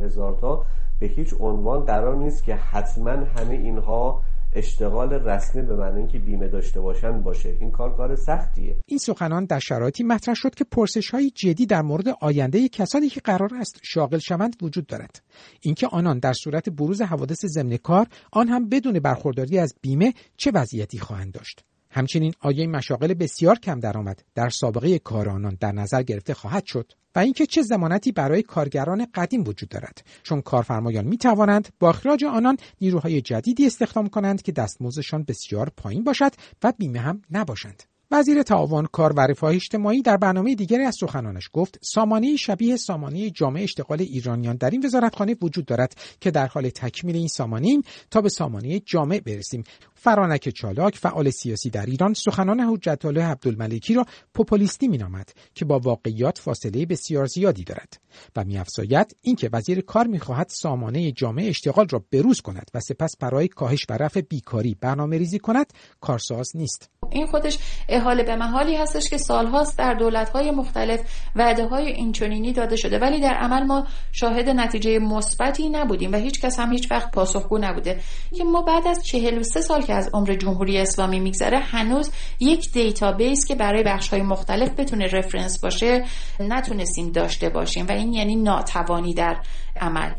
هزار 0.01 0.37
تا 0.41 0.65
به 0.99 1.07
هیچ 1.07 1.33
عنوان 1.39 1.85
قرار 1.85 2.15
نیست 2.15 2.43
که 2.43 2.55
حتما 2.55 3.11
همه 3.11 3.55
اینها 3.55 4.21
اشتغال 4.55 5.13
رسمی 5.13 5.61
به 5.61 5.75
معنی 5.75 5.97
اینکه 5.97 6.19
بیمه 6.19 6.47
داشته 6.47 6.81
باشن 6.81 7.21
باشه. 7.21 7.57
این 7.59 7.71
کار 7.71 7.97
کار 7.97 8.15
سختیه. 8.15 8.77
این 8.87 8.99
سخنان 8.99 9.45
در 9.45 9.59
شرایطی 9.59 10.03
مطرح 10.03 10.35
شد 10.35 10.55
که 10.55 10.63
پرسش 10.63 11.09
های 11.09 11.29
جدی 11.29 11.65
در 11.65 11.81
مورد 11.81 12.05
آینده 12.21 12.69
کسانی 12.69 13.09
که 13.09 13.21
قرار 13.21 13.49
است 13.55 13.79
شاغل 13.83 14.19
شوند 14.19 14.55
وجود 14.61 14.85
دارد. 14.85 15.21
اینکه 15.61 15.87
آنان 15.87 16.19
در 16.19 16.33
صورت 16.33 16.69
بروز 16.69 17.01
حوادث 17.01 17.45
ضمن 17.45 17.77
کار 17.77 18.07
آن 18.31 18.47
هم 18.47 18.69
بدون 18.69 18.99
برخورداری 18.99 19.59
از 19.59 19.75
بیمه 19.81 20.13
چه 20.37 20.51
وضعیتی 20.53 20.99
خواهند 20.99 21.31
داشت؟ 21.31 21.63
همچنین 21.93 22.33
آیا 22.39 22.67
مشاغل 22.67 23.13
بسیار 23.13 23.59
کم 23.59 23.79
درآمد 23.79 24.23
در 24.35 24.49
سابقه 24.49 24.99
کار 24.99 25.29
آنان 25.29 25.57
در 25.59 25.71
نظر 25.71 26.03
گرفته 26.03 26.33
خواهد 26.33 26.65
شد 26.65 26.91
و 27.15 27.19
اینکه 27.19 27.45
چه 27.45 27.61
زمانتی 27.61 28.11
برای 28.11 28.43
کارگران 28.43 29.07
قدیم 29.13 29.43
وجود 29.47 29.69
دارد. 29.69 30.03
چون 30.23 30.41
کارفرمایان 30.41 31.05
می 31.05 31.17
توانند 31.17 31.69
با 31.79 31.89
اخراج 31.89 32.23
آنان 32.23 32.57
نیروهای 32.81 33.21
جدیدی 33.21 33.65
استخدام 33.65 34.07
کنند 34.07 34.41
که 34.41 34.51
دستمزدشان 34.51 35.23
بسیار 35.23 35.71
پایین 35.77 36.03
باشد 36.03 36.31
و 36.63 36.73
بیمه 36.77 36.99
هم 36.99 37.21
نباشند. 37.31 37.83
وزیر 38.13 38.43
تعاون 38.43 38.85
کار 38.85 39.13
و 39.13 39.19
رفاه 39.19 39.55
اجتماعی 39.55 40.01
در 40.01 40.17
برنامه 40.17 40.55
دیگری 40.55 40.83
از 40.83 40.95
سخنانش 40.99 41.49
گفت 41.53 41.79
سامانه 41.81 42.35
شبیه 42.35 42.75
سامانه 42.75 43.29
جامعه 43.29 43.63
اشتغال 43.63 44.01
ایرانیان 44.01 44.55
در 44.55 44.69
این 44.69 44.85
وزارتخانه 44.85 45.35
وجود 45.41 45.65
دارد 45.65 45.95
که 46.19 46.31
در 46.31 46.47
حال 46.47 46.69
تکمیل 46.69 47.15
این 47.15 47.27
سامانه 47.27 47.81
تا 48.11 48.21
به 48.21 48.29
سامانه 48.29 48.79
جامع 48.79 49.19
برسیم. 49.19 49.63
فرانک 50.03 50.49
چالاک 50.49 50.97
فعال 50.97 51.29
سیاسی 51.29 51.69
در 51.69 51.85
ایران 51.85 52.13
سخنان 52.13 52.59
حجت 52.59 53.05
الله 53.05 53.23
عبدالملکی 53.23 53.93
را 53.93 54.05
پوپولیستی 54.33 54.87
مینامد 54.87 55.29
که 55.55 55.65
با 55.65 55.79
واقعیات 55.79 56.37
فاصله 56.37 56.85
بسیار 56.85 57.25
زیادی 57.25 57.63
دارد 57.63 57.97
و 58.35 58.43
میافزاید 58.43 59.15
اینکه 59.21 59.49
وزیر 59.53 59.81
کار 59.81 60.07
می‌خواهد 60.07 60.47
سامانه 60.49 61.11
جامعه 61.11 61.49
اشتغال 61.49 61.87
را 61.91 62.03
بروز 62.11 62.41
کند 62.41 62.71
و 62.73 62.79
سپس 62.79 63.17
برای 63.19 63.47
کاهش 63.47 63.85
و 63.89 63.93
رفع 63.93 64.21
بیکاری 64.21 64.77
برنامه 64.81 65.17
ریزی 65.17 65.39
کند 65.39 65.73
کارساز 66.01 66.51
نیست. 66.55 66.89
این 67.11 67.27
خودش 67.27 67.57
احاله 67.89 68.23
به 68.23 68.35
محالی 68.35 68.75
هستش 68.75 69.09
که 69.09 69.17
سالهاست 69.17 69.77
در 69.77 69.93
دولت‌های 69.93 70.51
مختلف 70.51 70.99
وعده 71.35 71.65
های 71.65 71.91
اینچنینی 71.91 72.53
داده 72.53 72.75
شده 72.75 72.99
ولی 72.99 73.21
در 73.21 73.33
عمل 73.33 73.63
ما 73.63 73.87
شاهد 74.11 74.49
نتیجه 74.49 74.99
مثبتی 74.99 75.69
نبودیم 75.69 76.11
و 76.11 76.15
هیچ 76.15 76.41
کس 76.41 76.59
هم 76.59 76.71
هیچ 76.71 76.91
وقت 76.91 77.11
پاسخگو 77.11 77.57
نبوده. 77.57 77.99
که 78.37 78.43
ما 78.43 78.61
بعد 78.61 78.87
از 78.87 79.05
43 79.05 79.61
سال 79.61 79.81
که 79.93 79.97
از 79.97 80.09
عمر 80.13 80.35
جمهوری 80.35 80.77
اسلامی 80.77 81.19
میگذره 81.19 81.59
هنوز 81.59 82.11
یک 82.39 82.71
database 82.71 83.45
که 83.45 83.55
برای 83.55 83.83
بخش‌های 83.83 84.21
مختلف 84.21 84.69
بتونه 84.69 85.07
reference 85.07 85.59
باشه 85.59 86.05
نتونستیم 86.39 87.11
داشته 87.11 87.49
باشیم 87.49 87.85
و 87.87 87.91
این 87.91 88.13
یعنی 88.13 88.35
ناتوانی 88.35 89.13
در 89.13 89.37
عمل. 89.81 90.11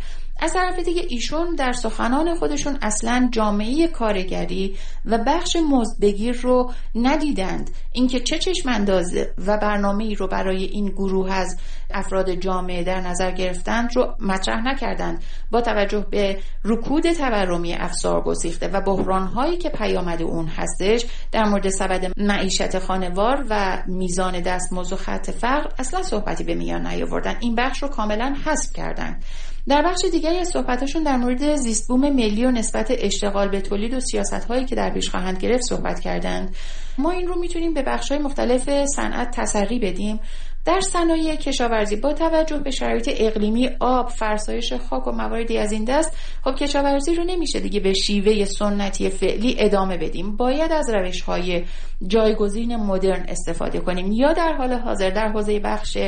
از 0.44 0.52
طرف 0.52 0.78
دیگه 0.78 1.02
ایشون 1.08 1.54
در 1.54 1.72
سخنان 1.72 2.34
خودشون 2.34 2.78
اصلا 2.82 3.28
جامعه 3.32 3.88
کارگری 3.88 4.76
و 5.04 5.18
بخش 5.26 5.56
مزدبگیر 5.70 6.40
رو 6.40 6.72
ندیدند. 6.94 7.70
اینکه 7.92 8.20
چه 8.20 8.38
چشم 8.38 8.68
انداز 8.68 9.34
و 9.46 9.58
برنامه 9.58 10.04
ای 10.04 10.14
رو 10.14 10.28
برای 10.28 10.64
این 10.64 10.86
گروه 10.86 11.32
از 11.32 11.58
افراد 11.90 12.30
جامعه 12.30 12.84
در 12.84 13.00
نظر 13.00 13.30
گرفتند 13.30 13.96
رو 13.96 14.14
مطرح 14.20 14.66
نکردند. 14.66 15.22
با 15.50 15.60
توجه 15.60 16.06
به 16.10 16.38
رکود 16.64 17.12
تورمی 17.12 17.74
افزار 17.74 18.22
گسیخته 18.22 18.68
و 18.68 18.80
بحرانهایی 18.80 19.56
که 19.56 19.68
پیامد 19.68 20.22
اون 20.22 20.46
هستش 20.46 21.06
در 21.32 21.44
مورد 21.44 21.68
سبد 21.68 22.12
معیشت 22.16 22.78
خانوار 22.78 23.46
و 23.50 23.82
میزان 23.86 24.40
دستمزد 24.40 24.92
و 24.92 24.96
خط 24.96 25.30
فقر 25.30 25.68
اصلا 25.78 26.02
صحبتی 26.02 26.44
به 26.44 26.54
میان 26.54 26.86
نیاوردن. 26.86 27.36
این 27.40 27.54
بخش 27.54 27.82
رو 27.82 27.88
کاملا 27.88 28.36
حذف 28.44 28.72
کردند. 28.72 29.24
در 29.68 29.82
بخش 29.82 30.00
دیگری 30.12 30.36
از 30.36 30.48
صحبتشون 30.48 31.02
در 31.02 31.16
مورد 31.16 31.56
زیستبوم 31.56 32.00
ملی 32.00 32.44
و 32.44 32.50
نسبت 32.50 32.86
اشتغال 32.90 33.48
به 33.48 33.60
تولید 33.60 33.94
و 33.94 34.00
سیاست 34.00 34.44
هایی 34.44 34.64
که 34.64 34.74
در 34.74 34.90
پیش 34.90 35.10
خواهند 35.10 35.38
گرفت 35.38 35.62
صحبت 35.68 36.00
کردند. 36.00 36.56
ما 36.98 37.10
این 37.10 37.26
رو 37.26 37.38
می‌تونیم 37.38 37.74
به 37.74 37.82
بخش 37.82 38.12
های 38.12 38.20
مختلف 38.20 38.84
صنعت 38.84 39.30
تسری 39.30 39.78
بدیم. 39.78 40.20
در 40.64 40.80
صنایع 40.80 41.34
کشاورزی 41.34 41.96
با 41.96 42.12
توجه 42.12 42.58
به 42.58 42.70
شرایط 42.70 43.10
اقلیمی 43.16 43.70
آب 43.80 44.08
فرسایش 44.08 44.72
خاک 44.72 45.06
و 45.06 45.12
مواردی 45.12 45.58
از 45.58 45.72
این 45.72 45.84
دست 45.84 46.16
خب 46.44 46.54
کشاورزی 46.54 47.14
رو 47.14 47.24
نمیشه 47.24 47.60
دیگه 47.60 47.80
به 47.80 47.92
شیوه 47.92 48.44
سنتی 48.44 49.10
فعلی 49.10 49.56
ادامه 49.58 49.96
بدیم. 49.96 50.36
باید 50.36 50.72
از 50.72 50.90
روش 50.94 51.20
های 51.20 51.64
جایگزین 52.06 52.76
مدرن 52.76 53.24
استفاده 53.28 53.80
کنیم 53.80 54.12
یا 54.12 54.32
در 54.32 54.52
حال 54.52 54.72
حاضر 54.72 55.10
در 55.10 55.28
حوزه 55.28 55.58
بخش 55.58 55.98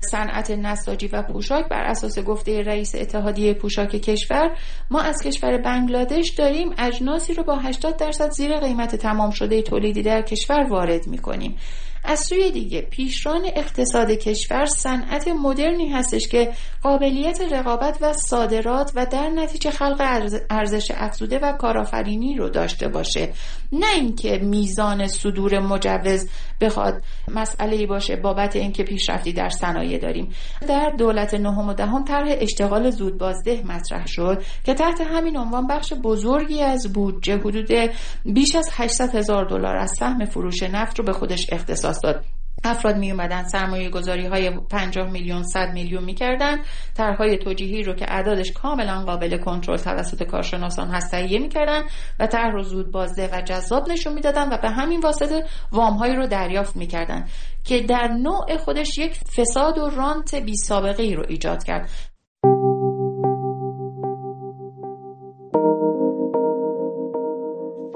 صنعت 0.00 0.50
نساجی 0.50 1.08
و 1.08 1.22
پوشاک 1.22 1.68
بر 1.68 1.82
اساس 1.82 2.18
گفته 2.18 2.62
رئیس 2.62 2.94
اتحادیه 2.94 3.54
پوشاک 3.54 3.90
کشور 3.90 4.56
ما 4.90 5.00
از 5.00 5.22
کشور 5.22 5.58
بنگلادش 5.58 6.30
داریم 6.30 6.74
اجناسی 6.78 7.34
رو 7.34 7.42
با 7.42 7.56
80 7.56 7.96
درصد 7.96 8.30
زیر 8.30 8.58
قیمت 8.58 8.96
تمام 8.96 9.30
شده 9.30 9.62
تولیدی 9.62 10.02
در 10.02 10.22
کشور 10.22 10.66
وارد 10.70 11.06
می‌کنیم. 11.06 11.56
از 12.04 12.20
سوی 12.20 12.50
دیگه 12.50 12.80
پیشران 12.80 13.42
اقتصاد 13.56 14.10
کشور 14.10 14.66
صنعت 14.66 15.28
مدرنی 15.28 15.88
هستش 15.88 16.28
که 16.28 16.52
قابلیت 16.82 17.40
رقابت 17.52 17.98
و 18.00 18.12
صادرات 18.12 18.92
و 18.94 19.06
در 19.06 19.28
نتیجه 19.28 19.70
خلق 19.70 20.30
ارزش 20.50 20.90
افزوده 20.94 21.38
و 21.38 21.52
کارآفرینی 21.52 22.36
رو 22.36 22.48
داشته 22.48 22.88
باشه. 22.88 23.32
نه 23.72 23.94
اینکه 23.94 24.38
میزان 24.38 25.06
صدور 25.06 25.58
مجوز 25.58 26.28
بخواد 26.60 27.02
مسئله 27.28 27.86
باشه 27.86 28.16
بابت 28.16 28.56
اینکه 28.56 28.82
پیشرفتی 28.82 29.32
در 29.32 29.48
صنایع 29.48 29.98
داریم. 29.98 30.32
در 30.68 30.92
دولت 30.98 31.34
نهم 31.34 31.68
و 31.68 31.74
دهم 31.74 32.04
طرح 32.04 32.28
اشتغال 32.40 32.90
زود 32.90 33.18
بازده 33.18 33.62
مطرح 33.66 34.06
شد 34.06 34.42
که 34.64 34.74
تحت 34.74 35.00
همین 35.00 35.36
عنوان 35.36 35.66
بخش 35.66 35.92
بزرگی 35.92 36.62
از 36.62 36.92
بودجه 36.92 37.36
حدود 37.36 37.90
بیش 38.24 38.54
از 38.54 38.68
800 38.72 39.14
هزار 39.14 39.44
دلار 39.44 39.76
از 39.76 39.92
سهم 39.98 40.24
فروش 40.24 40.62
نفت 40.62 40.98
رو 40.98 41.04
به 41.04 41.12
خودش 41.12 41.46
اختصاص 41.52 41.89
داد 41.98 42.24
افراد 42.64 42.96
می 42.96 43.10
اومدن 43.10 43.42
سرمایه 43.42 43.90
گذاری 43.90 44.26
های 44.26 44.50
50 44.50 45.10
میلیون 45.10 45.42
100 45.42 45.72
میلیون 45.72 46.04
می‌کردن. 46.04 46.58
طرحهای 46.94 47.38
توجیهی 47.38 47.82
رو 47.82 47.94
که 47.94 48.12
اعدادش 48.12 48.52
کاملا 48.52 49.04
قابل 49.04 49.38
کنترل 49.38 49.76
توسط 49.76 50.22
کارشناسان 50.22 50.88
هست 50.88 51.10
تهیه 51.10 51.38
می‌کردن 51.38 51.82
و 52.20 52.26
طرح 52.26 52.52
رو 52.52 52.62
زود 52.62 52.92
بازده 52.92 53.28
و 53.32 53.40
جذاب 53.40 53.90
نشون 53.90 54.12
می‌دادن 54.12 54.52
و 54.52 54.56
به 54.62 54.70
همین 54.70 55.00
واسطه 55.00 55.44
وامهایی 55.72 56.16
رو 56.16 56.26
دریافت 56.26 56.76
می‌کردن 56.76 57.24
که 57.64 57.80
در 57.80 58.08
نوع 58.08 58.56
خودش 58.56 58.98
یک 58.98 59.14
فساد 59.14 59.78
و 59.78 59.90
رانت 59.90 60.34
بی 60.34 60.56
سابقه 60.56 61.02
ای 61.02 61.14
رو 61.14 61.24
ایجاد 61.28 61.64
کرد. 61.64 61.90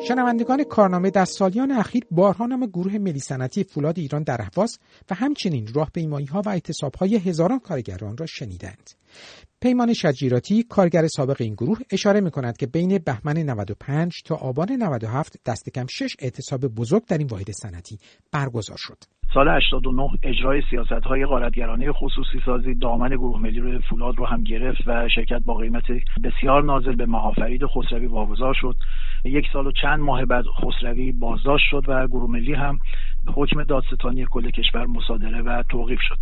شنوندگان 0.08 0.64
کارنامه 0.64 1.10
در 1.10 1.24
سالیان 1.24 1.70
اخیر 1.70 2.04
بارها 2.10 2.46
نام 2.46 2.66
گروه 2.66 2.98
ملی 2.98 3.20
صنعتی 3.20 3.64
فولاد 3.64 3.98
ایران 3.98 4.22
در 4.22 4.42
اهواز 4.42 4.78
و 5.10 5.14
همچنین 5.14 5.68
راه 5.74 5.90
پیمایی 5.94 6.26
ها 6.26 6.42
و 6.46 6.48
اعتصاب 6.48 6.94
های 6.94 7.16
هزاران 7.16 7.58
کارگران 7.58 8.16
را 8.16 8.26
شنیدند. 8.26 8.90
پیمان 9.60 9.92
شجیراتی 9.92 10.62
کارگر 10.62 11.06
سابق 11.06 11.36
این 11.40 11.54
گروه 11.54 11.78
اشاره 11.90 12.20
می 12.20 12.30
کند 12.30 12.56
که 12.56 12.66
بین 12.66 12.98
بهمن 12.98 13.38
95 13.38 14.12
تا 14.24 14.34
آبان 14.34 14.72
97 14.72 15.36
دست 15.46 15.70
کم 15.70 15.86
6 15.86 16.16
اعتصاب 16.18 16.60
بزرگ 16.66 17.04
در 17.06 17.18
این 17.18 17.26
واحد 17.26 17.50
صنعتی 17.50 17.98
برگزار 18.32 18.78
شد. 18.78 18.98
سال 19.34 19.48
89 19.48 20.10
اجرای 20.22 20.62
سیاست 20.70 20.92
های 20.92 21.26
غارتگرانه 21.26 21.92
خصوصی 21.92 22.40
سازی 22.44 22.74
دامن 22.74 23.08
گروه 23.08 23.40
ملی 23.40 23.78
فولاد 23.78 24.18
رو 24.18 24.26
هم 24.26 24.44
گرفت 24.44 24.82
و 24.86 25.08
شرکت 25.08 25.42
با 25.44 25.54
قیمت 25.54 25.84
بسیار 26.24 26.62
نازل 26.62 26.96
به 26.96 27.06
مهافرید 27.06 27.66
خسروی 27.66 28.06
واگذار 28.06 28.54
شد. 28.54 28.76
یک 29.24 29.46
سال 29.52 29.66
و 29.66 29.72
چند 29.72 30.00
ماه 30.00 30.24
بعد 30.24 30.44
خسروی 30.46 31.12
بازداشت 31.12 31.66
شد 31.70 31.84
و 31.88 32.06
گروه 32.06 32.30
ملی 32.30 32.54
هم 32.54 32.78
به 33.24 33.32
حکم 33.32 33.62
دادستانی 33.62 34.26
کل 34.30 34.50
کشور 34.50 34.86
مصادره 34.86 35.42
و 35.42 35.62
توقیف 35.68 36.00
شد. 36.00 36.18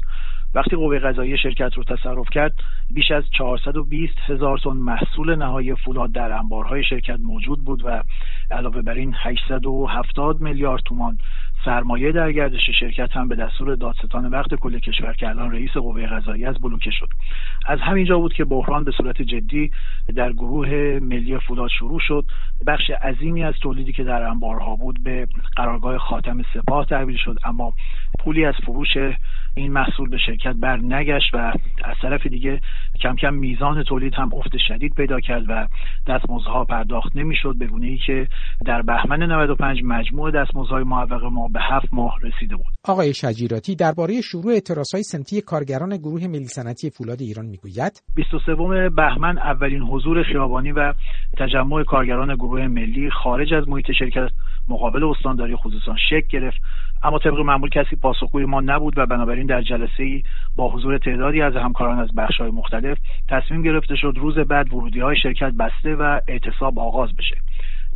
وقتی 0.54 0.76
قوه 0.76 0.98
قضایی 0.98 1.38
شرکت 1.38 1.74
رو 1.74 1.84
تصرف 1.84 2.30
کرد 2.32 2.52
بیش 2.90 3.10
از 3.10 3.24
420 3.38 4.14
هزار 4.26 4.58
تن 4.58 4.70
محصول 4.70 5.34
نهایی 5.34 5.74
فولاد 5.74 6.12
در 6.12 6.32
انبارهای 6.32 6.84
شرکت 6.84 7.18
موجود 7.20 7.64
بود 7.64 7.82
و 7.84 8.02
علاوه 8.50 8.82
بر 8.82 8.94
این 8.94 9.14
870 9.16 10.40
میلیارد 10.40 10.82
تومان 10.82 11.18
سرمایه 11.64 12.12
در 12.12 12.32
گردش 12.32 12.70
شرکت 12.80 13.16
هم 13.16 13.28
به 13.28 13.36
دستور 13.36 13.74
دادستان 13.74 14.26
وقت 14.26 14.54
کل 14.54 14.78
کشور 14.78 15.12
که 15.12 15.28
الان 15.28 15.52
رئیس 15.52 15.70
قوه 15.70 16.06
قضایی 16.06 16.44
از 16.44 16.58
بلوکه 16.60 16.90
شد. 16.90 17.08
از 17.66 17.80
همینجا 17.80 18.18
بود 18.18 18.32
که 18.32 18.44
بحران 18.44 18.84
به 18.84 18.90
صورت 18.90 19.22
جدی 19.22 19.70
در 20.16 20.32
گروه 20.32 20.98
ملی 21.02 21.38
فولاد 21.38 21.70
شروع 21.78 22.00
شد. 22.00 22.24
بخش 22.66 22.90
عظیمی 22.90 23.44
از 23.44 23.54
تولیدی 23.62 23.92
که 23.92 24.04
در 24.04 24.22
انبارها 24.22 24.76
بود 24.76 25.02
به 25.02 25.26
قرارگاه 25.56 25.98
خاتم 25.98 26.42
سپاه 26.54 26.86
تحویل 26.86 27.16
شد 27.16 27.38
اما 27.44 27.72
پولی 28.18 28.44
از 28.44 28.54
فروش 28.66 28.96
این 29.54 29.72
محصول 29.72 30.08
به 30.08 30.18
شرکت 30.18 30.52
بر 30.52 30.76
نگشت 30.76 31.34
و 31.34 31.52
از 31.84 31.96
طرف 32.02 32.26
دیگه 32.26 32.60
کم 33.02 33.16
کم 33.16 33.34
میزان 33.34 33.82
تولید 33.82 34.14
هم 34.14 34.30
افت 34.34 34.56
شدید 34.68 34.94
پیدا 34.94 35.20
کرد 35.20 35.44
و 35.48 35.68
دستمزدها 36.06 36.64
پرداخت 36.64 37.16
نمی‌شد 37.16 37.54
به 37.58 37.66
گونه 37.66 37.86
ای 37.86 37.98
که 38.06 38.28
در 38.66 38.82
بهمن 38.82 39.22
95 39.22 39.80
مجموع 39.84 40.30
دستمزدهای 40.30 40.84
معوق 40.84 41.24
ما 41.24 41.48
به 41.48 41.60
هفت 41.62 41.88
ماه 41.92 42.18
رسیده 42.22 42.56
بود. 42.56 42.66
آقای 42.84 43.14
شجیراتی 43.14 43.76
درباره 43.76 44.20
شروع 44.20 44.52
اعتراضهای 44.52 45.02
سنتی 45.02 45.40
کارگران 45.40 45.96
گروه 45.96 46.26
ملی 46.26 46.46
صنعتی 46.46 46.90
فولاد 46.90 47.20
ایران 47.20 47.46
می‌گوید. 47.46 48.02
23 48.14 48.54
بهمن 48.88 49.38
اولین 49.38 49.82
حضور 49.82 50.22
خیابانی 50.22 50.72
و 50.72 50.94
تجمع 51.38 51.84
کارگران 51.84 52.34
گروه 52.34 52.66
ملی 52.66 53.10
خارج 53.10 53.54
از 53.54 53.68
محیط 53.68 53.92
شرکت 53.98 54.30
مقابل 54.68 55.04
استانداری 55.04 55.56
خصوصا 55.56 55.96
شک 56.10 56.26
گرفت. 56.30 56.60
اما 57.02 57.18
طبق 57.18 57.38
معمول 57.38 57.70
کسی 57.70 57.96
پاسخگوی 57.96 58.44
ما 58.44 58.60
نبود 58.60 58.98
و 58.98 59.06
بنابراین 59.06 59.46
در 59.46 59.62
جلسه 59.62 60.02
ای 60.02 60.22
با 60.56 60.68
حضور 60.70 60.98
تعدادی 60.98 61.42
از 61.42 61.56
همکاران 61.56 61.98
از 61.98 62.08
های 62.38 62.50
مختلف 62.50 62.98
تصمیم 63.28 63.62
گرفته 63.62 63.96
شد 63.96 64.14
روز 64.16 64.38
بعد 64.38 64.74
ورودی 64.74 65.00
های 65.00 65.16
شرکت 65.16 65.52
بسته 65.52 65.94
و 65.94 66.20
اعتصاب 66.28 66.78
آغاز 66.78 67.16
بشه. 67.16 67.36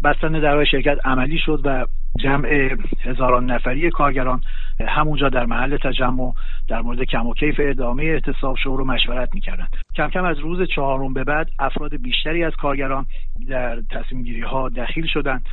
بستن 0.05 0.33
درهای 0.33 0.66
شرکت 0.66 1.07
عملی 1.07 1.38
شد 1.38 1.61
و 1.64 1.87
جمع 2.19 2.77
هزاران 3.03 3.51
نفری 3.51 3.90
کارگران 3.90 4.40
همونجا 4.88 5.29
در 5.29 5.47
محل 5.47 5.77
تجمع 5.77 6.33
در 6.69 6.83
مورد 6.83 7.03
کم 7.03 7.27
و 7.27 7.35
کیف 7.35 7.55
ادامه 7.59 8.03
اعتصاب 8.03 8.57
شروع 8.57 8.79
رو 8.79 8.85
مشورت 8.85 9.35
می‌کردند. 9.35 9.77
کم 9.97 10.09
کم 10.09 10.25
از 10.25 10.38
روز 10.38 10.69
چهارم 10.69 11.12
به 11.12 11.25
بعد 11.25 11.51
افراد 11.59 11.97
بیشتری 11.97 12.45
از 12.45 12.53
کارگران 12.57 13.07
در 13.49 13.81
تصمیم 13.81 14.23
گیری 14.23 14.40
ها 14.40 14.69
دخیل 14.69 15.07
شدند. 15.07 15.47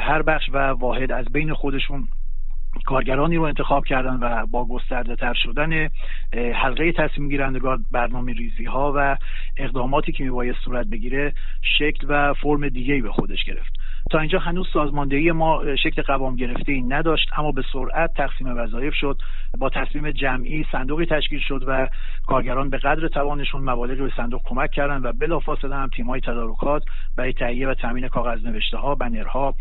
هر 0.00 0.22
بخش 0.22 0.44
و 0.52 0.58
واحد 0.58 1.12
از 1.12 1.24
بین 1.32 1.54
خودشون 1.54 2.08
کارگرانی 2.86 3.36
رو 3.36 3.42
انتخاب 3.42 3.84
کردن 3.84 4.14
و 4.14 4.46
با 4.46 4.64
گسترده 4.64 5.16
تر 5.16 5.34
شدن 5.34 5.88
حلقه 6.54 6.92
تصمیم 6.92 7.28
گیرندگان 7.28 7.84
برنامه 7.92 8.32
ریزی 8.32 8.64
ها 8.64 8.92
و 8.96 9.16
اقداماتی 9.56 10.12
که 10.12 10.24
میباید 10.24 10.56
صورت 10.64 10.86
بگیره 10.86 11.32
شکل 11.78 12.06
و 12.08 12.34
فرم 12.34 12.68
دیگه 12.68 13.02
به 13.02 13.12
خودش 13.12 13.44
گرفت. 13.44 13.83
تا 14.10 14.18
اینجا 14.18 14.38
هنوز 14.38 14.66
سازماندهی 14.72 15.32
ما 15.32 15.76
شکل 15.76 16.02
قوام 16.02 16.36
گرفته 16.36 16.72
ای 16.72 16.82
نداشت 16.82 17.28
اما 17.36 17.52
به 17.52 17.62
سرعت 17.72 18.14
تقسیم 18.14 18.56
وظایف 18.56 18.94
شد 18.94 19.22
با 19.58 19.70
تصمیم 19.70 20.10
جمعی 20.10 20.66
صندوقی 20.72 21.06
تشکیل 21.06 21.40
شد 21.40 21.64
و 21.66 21.88
کارگران 22.26 22.70
به 22.70 22.78
قدر 22.78 23.08
توانشون 23.08 23.62
مبالغی 23.62 24.02
به 24.02 24.12
صندوق 24.16 24.42
کمک 24.44 24.70
کردند 24.70 25.04
و 25.04 25.12
بلافاصله 25.12 25.76
هم 25.76 25.88
تیم‌های 25.88 26.20
تدارکات 26.20 26.82
برای 27.16 27.32
تهیه 27.32 27.68
و 27.68 27.74
تامین 27.74 28.08
کاغذ 28.08 28.46
نوشته 28.46 28.76
ها 28.76 28.94
بنرها 28.94 29.54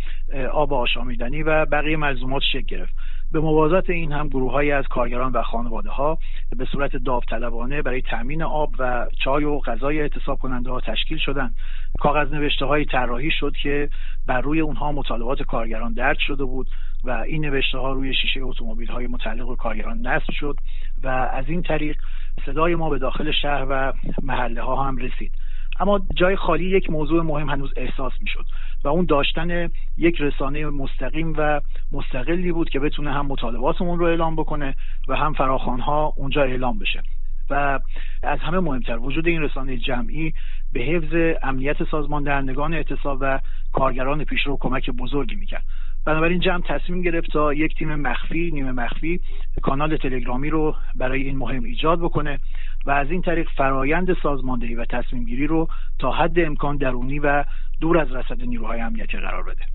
آب 0.51 0.73
آشامیدنی 0.73 1.43
و 1.43 1.65
بقیه 1.65 1.97
ملزومات 1.97 2.41
شکل 2.51 2.65
گرفت. 2.65 2.93
به 3.33 3.39
موازات 3.39 3.89
این 3.89 4.11
هم 4.11 4.27
گروههایی 4.27 4.71
از 4.71 4.87
کارگران 4.87 5.31
و 5.31 5.41
خانواده 5.41 5.89
ها 5.89 6.17
به 6.57 6.65
صورت 6.65 6.95
داوطلبانه 6.95 7.81
برای 7.81 8.01
تامین 8.01 8.43
آب 8.43 8.75
و 8.79 9.07
چای 9.23 9.43
و 9.43 9.59
غذای 9.59 10.01
اعتصاب 10.01 10.39
کننده 10.39 10.71
ها 10.71 10.81
تشکیل 10.81 11.17
شدند 11.17 11.55
کاغذ 11.99 12.33
نوشته 12.33 12.65
های 12.65 12.85
طراحی 12.85 13.31
شد 13.31 13.53
که 13.63 13.89
بر 14.27 14.41
روی 14.41 14.59
اونها 14.59 14.91
مطالبات 14.91 15.43
کارگران 15.43 15.93
درد 15.93 16.17
شده 16.19 16.43
بود 16.43 16.67
و 17.03 17.11
این 17.11 17.45
نوشته 17.45 17.77
ها 17.77 17.91
روی 17.91 18.13
شیشه 18.13 18.39
اتومبیل 18.43 18.91
های 18.91 19.07
متعلق 19.07 19.47
به 19.49 19.55
کارگران 19.55 20.07
نصب 20.07 20.31
شد 20.31 20.55
و 21.03 21.07
از 21.07 21.45
این 21.47 21.61
طریق 21.61 21.97
صدای 22.45 22.75
ما 22.75 22.89
به 22.89 22.99
داخل 22.99 23.31
شهر 23.31 23.65
و 23.69 23.93
محله 24.21 24.61
ها 24.61 24.83
هم 24.83 24.97
رسید. 24.97 25.31
اما 25.79 26.01
جای 26.15 26.35
خالی 26.35 26.65
یک 26.65 26.89
موضوع 26.89 27.23
مهم 27.23 27.49
هنوز 27.49 27.73
احساس 27.77 28.13
می‌شد 28.21 28.45
و 28.83 28.87
اون 28.87 29.05
داشتن 29.05 29.69
یک 29.97 30.21
رسانه 30.21 30.65
مستقیم 30.65 31.33
و 31.37 31.61
مستقلی 31.91 32.51
بود 32.51 32.69
که 32.69 32.79
بتونه 32.79 33.13
هم 33.13 33.25
مطالباتمون 33.25 33.99
رو 33.99 34.05
اعلام 34.05 34.35
بکنه 34.35 34.75
و 35.07 35.15
هم 35.15 35.33
فراخوانها 35.33 36.13
اونجا 36.17 36.43
اعلام 36.43 36.79
بشه. 36.79 37.03
و 37.49 37.79
از 38.23 38.39
همه 38.39 38.59
مهمتر 38.59 38.97
وجود 38.97 39.27
این 39.27 39.41
رسانه 39.41 39.77
جمعی 39.77 40.33
به 40.73 40.79
حفظ 40.79 41.37
امنیت 41.43 41.83
سازمان 41.83 42.23
دهندگان 42.23 42.73
اعتصاب 42.73 43.17
و 43.21 43.39
کارگران 43.73 44.23
پیشرو 44.23 44.57
کمک 44.61 44.89
بزرگی 44.89 45.35
می‌کرد. 45.35 45.63
بنابراین 46.05 46.39
جمع 46.39 46.61
تصمیم 46.61 47.01
گرفت 47.01 47.31
تا 47.31 47.53
یک 47.53 47.75
تیم 47.75 47.95
مخفی 47.95 48.51
نیمه 48.51 48.71
مخفی 48.71 49.19
کانال 49.61 49.97
تلگرامی 49.97 50.49
رو 50.49 50.75
برای 50.95 51.23
این 51.23 51.37
مهم 51.37 51.63
ایجاد 51.63 51.99
بکنه 51.99 52.39
و 52.85 52.91
از 52.91 53.11
این 53.11 53.21
طریق 53.21 53.49
فرایند 53.57 54.17
سازماندهی 54.23 54.75
و 54.75 54.85
تصمیم 54.85 55.25
گیری 55.25 55.47
رو 55.47 55.67
تا 55.99 56.11
حد 56.11 56.39
امکان 56.39 56.77
درونی 56.77 57.19
و 57.19 57.43
دور 57.81 57.97
از 57.97 58.11
رصد 58.11 58.41
نیروهای 58.41 58.81
امنیتی 58.81 59.17
قرار 59.17 59.43
بده. 59.43 59.65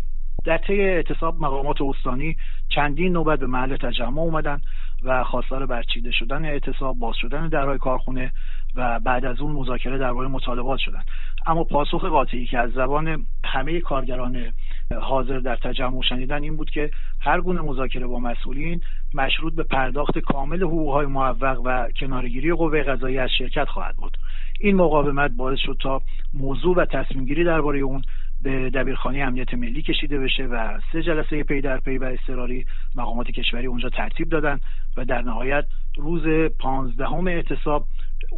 در 0.44 0.58
طی 0.58 0.80
اعتصاب 0.80 1.40
مقامات 1.40 1.82
استانی 1.82 2.36
چندین 2.68 3.12
نوبت 3.12 3.38
به 3.38 3.46
محل 3.46 3.76
تجمع 3.76 4.18
اومدن 4.18 4.60
و 5.02 5.24
خواستار 5.24 5.66
برچیده 5.66 6.10
شدن 6.10 6.44
اعتصاب 6.44 6.98
باز 6.98 7.16
شدن 7.16 7.48
درهای 7.48 7.78
کارخونه 7.78 8.32
و 8.76 9.00
بعد 9.00 9.24
از 9.24 9.40
اون 9.40 9.52
مذاکره 9.52 9.98
درباره 9.98 10.28
مطالبات 10.28 10.78
شدن. 10.78 11.02
اما 11.46 11.64
پاسخ 11.64 12.04
قاطعی 12.04 12.46
که 12.46 12.58
از 12.58 12.70
زبان 12.70 13.26
همه 13.44 13.80
کارگران 13.80 14.52
حاضر 14.96 15.38
در 15.38 15.56
تجمع 15.56 16.02
شنیدن 16.02 16.42
این 16.42 16.56
بود 16.56 16.70
که 16.70 16.90
هر 17.20 17.40
گونه 17.40 17.60
مذاکره 17.60 18.06
با 18.06 18.18
مسئولین 18.18 18.80
مشروط 19.14 19.54
به 19.54 19.62
پرداخت 19.62 20.18
کامل 20.18 20.62
حقوقهای 20.62 21.06
موفق 21.06 21.60
و 21.64 21.88
کنارگیری 22.00 22.52
قوه 22.52 22.82
قضایی 22.82 23.18
از 23.18 23.30
شرکت 23.38 23.68
خواهد 23.68 23.96
بود. 23.96 24.16
این 24.60 24.76
مقاومت 24.76 25.30
باعث 25.30 25.58
شد 25.58 25.76
تا 25.80 26.02
موضوع 26.34 26.76
و 26.76 26.84
تصمیم 26.84 27.24
گیری 27.24 27.44
درباره 27.44 27.78
اون 27.78 28.02
به 28.42 28.70
دبیرخانه 28.70 29.18
امنیت 29.18 29.54
ملی 29.54 29.82
کشیده 29.82 30.18
بشه 30.18 30.44
و 30.44 30.80
سه 30.92 31.02
جلسه 31.02 31.42
پی 31.42 31.60
در 31.60 31.78
پی 31.78 31.98
و 31.98 32.04
اضطراری 32.04 32.66
مقامات 32.94 33.26
کشوری 33.26 33.66
اونجا 33.66 33.88
ترتیب 33.88 34.28
دادن 34.28 34.60
و 34.96 35.04
در 35.04 35.22
نهایت 35.22 35.64
روز 35.96 36.50
پانزدهم 36.58 37.26
اعتصاب 37.26 37.84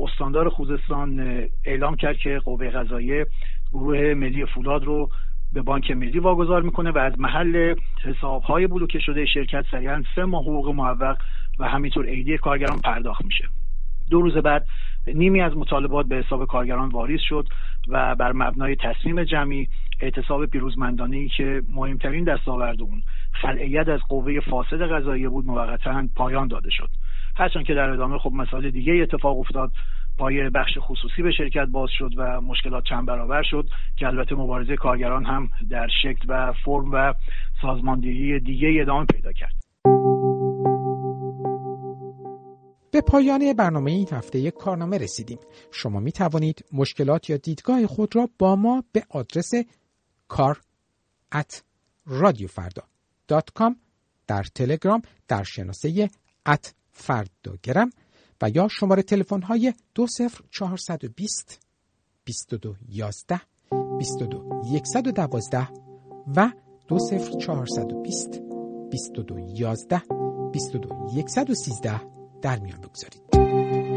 استاندار 0.01 0.49
خوزستان 0.49 1.43
اعلام 1.65 1.97
کرد 1.97 2.17
که 2.17 2.39
قوه 2.39 2.71
قضاییه 2.71 3.27
گروه 3.73 4.15
ملی 4.15 4.47
فولاد 4.47 4.85
رو 4.85 5.11
به 5.53 5.63
بانک 5.63 5.91
ملی 5.91 6.19
واگذار 6.19 6.63
می‌کنه 6.63 6.91
و 6.91 6.99
از 6.99 7.21
محل 7.21 7.75
حسابهای 8.05 8.67
بلوکه 8.67 8.99
شده 8.99 9.27
شرکت 9.27 9.65
سریعا 9.71 10.03
سه 10.15 10.25
ماه 10.25 10.43
حقوق 10.43 10.75
موفق 10.75 11.17
و 11.59 11.69
همینطور 11.69 12.07
عیدی 12.07 12.39
کارگران 12.39 12.79
پرداخت 12.79 13.25
میشه. 13.25 13.49
دو 14.11 14.21
روز 14.21 14.37
بعد 14.37 14.67
نیمی 15.07 15.41
از 15.41 15.57
مطالبات 15.57 16.07
به 16.07 16.17
حساب 16.17 16.47
کارگران 16.47 16.89
واریز 16.89 17.21
شد 17.21 17.49
و 17.89 18.15
بر 18.15 18.33
مبنای 18.33 18.77
تصمیم 18.77 19.25
جمعی 19.25 19.69
اعتصاب 20.01 20.47
پیروزمندانه 20.47 21.17
ای 21.17 21.29
که 21.29 21.63
مهمترین 21.75 22.25
دستاورد 22.25 22.83
اون 22.83 23.03
خلعیت 23.33 23.89
از 23.89 24.01
قوه 24.09 24.41
فاسد 24.41 24.83
قضاییه 24.83 25.29
بود 25.29 25.47
موقتا 25.47 26.09
پایان 26.17 26.49
داده 26.49 26.71
شد. 26.71 26.89
هرچند 27.37 27.65
که 27.65 27.75
در 27.75 27.91
ادامه 27.91 28.19
خب 28.19 28.33
مسائل 28.33 28.71
دیگه 28.71 28.93
اتفاق 28.93 29.39
افتاد 29.39 29.73
پای 30.21 30.51
بخش 30.51 30.79
خصوصی 30.79 31.23
به 31.23 31.33
شرکت 31.33 31.67
باز 31.67 31.89
شد 31.99 32.11
و 32.17 32.41
مشکلات 32.41 32.85
چند 32.85 33.07
برابر 33.07 33.43
شد 33.43 33.69
که 33.97 34.07
البته 34.07 34.35
مبارزه 34.35 34.77
کارگران 34.77 35.25
هم 35.25 35.51
در 35.71 35.89
شکل 36.03 36.27
و 36.29 36.53
فرم 36.65 36.91
و 36.93 37.15
سازماندهی 37.63 38.41
دیگه 38.41 38.79
ادامه 38.81 39.07
پیدا 39.07 39.33
کرد. 39.33 39.55
به 42.93 43.01
پایان 43.01 43.53
برنامه 43.59 43.91
این 43.91 44.07
هفته 44.13 44.39
یک 44.39 44.55
کارنامه 44.55 44.99
رسیدیم. 44.99 45.39
شما 45.73 46.01
می 46.01 46.13
توانید 46.13 46.65
مشکلات 46.73 47.31
یا 47.31 47.37
دیدگاه 47.37 47.87
خود 47.87 48.17
را 48.17 48.29
با 48.39 48.57
ما 48.57 48.85
به 48.93 49.03
آدرس 49.11 49.51
کار 50.29 50.61
ات 51.33 51.63
رادیو 52.07 52.49
در 54.27 54.43
تلگرام 54.55 55.03
در 55.29 55.43
شناسه 55.43 56.09
ات 56.47 56.75
فرداگرم 56.93 57.91
و 58.43 58.51
یا 58.51 58.69
شماره 58.69 59.03
تلفن 59.03 59.43
های 59.43 59.75
20420 59.95 61.61
2211 62.27 63.41
22112 63.99 65.69
و 66.37 66.51
20420 66.89 68.41
2211 68.91 70.03
22113 70.53 72.01
در 72.43 72.59
میان 72.59 72.81
بگذارید. 72.81 73.90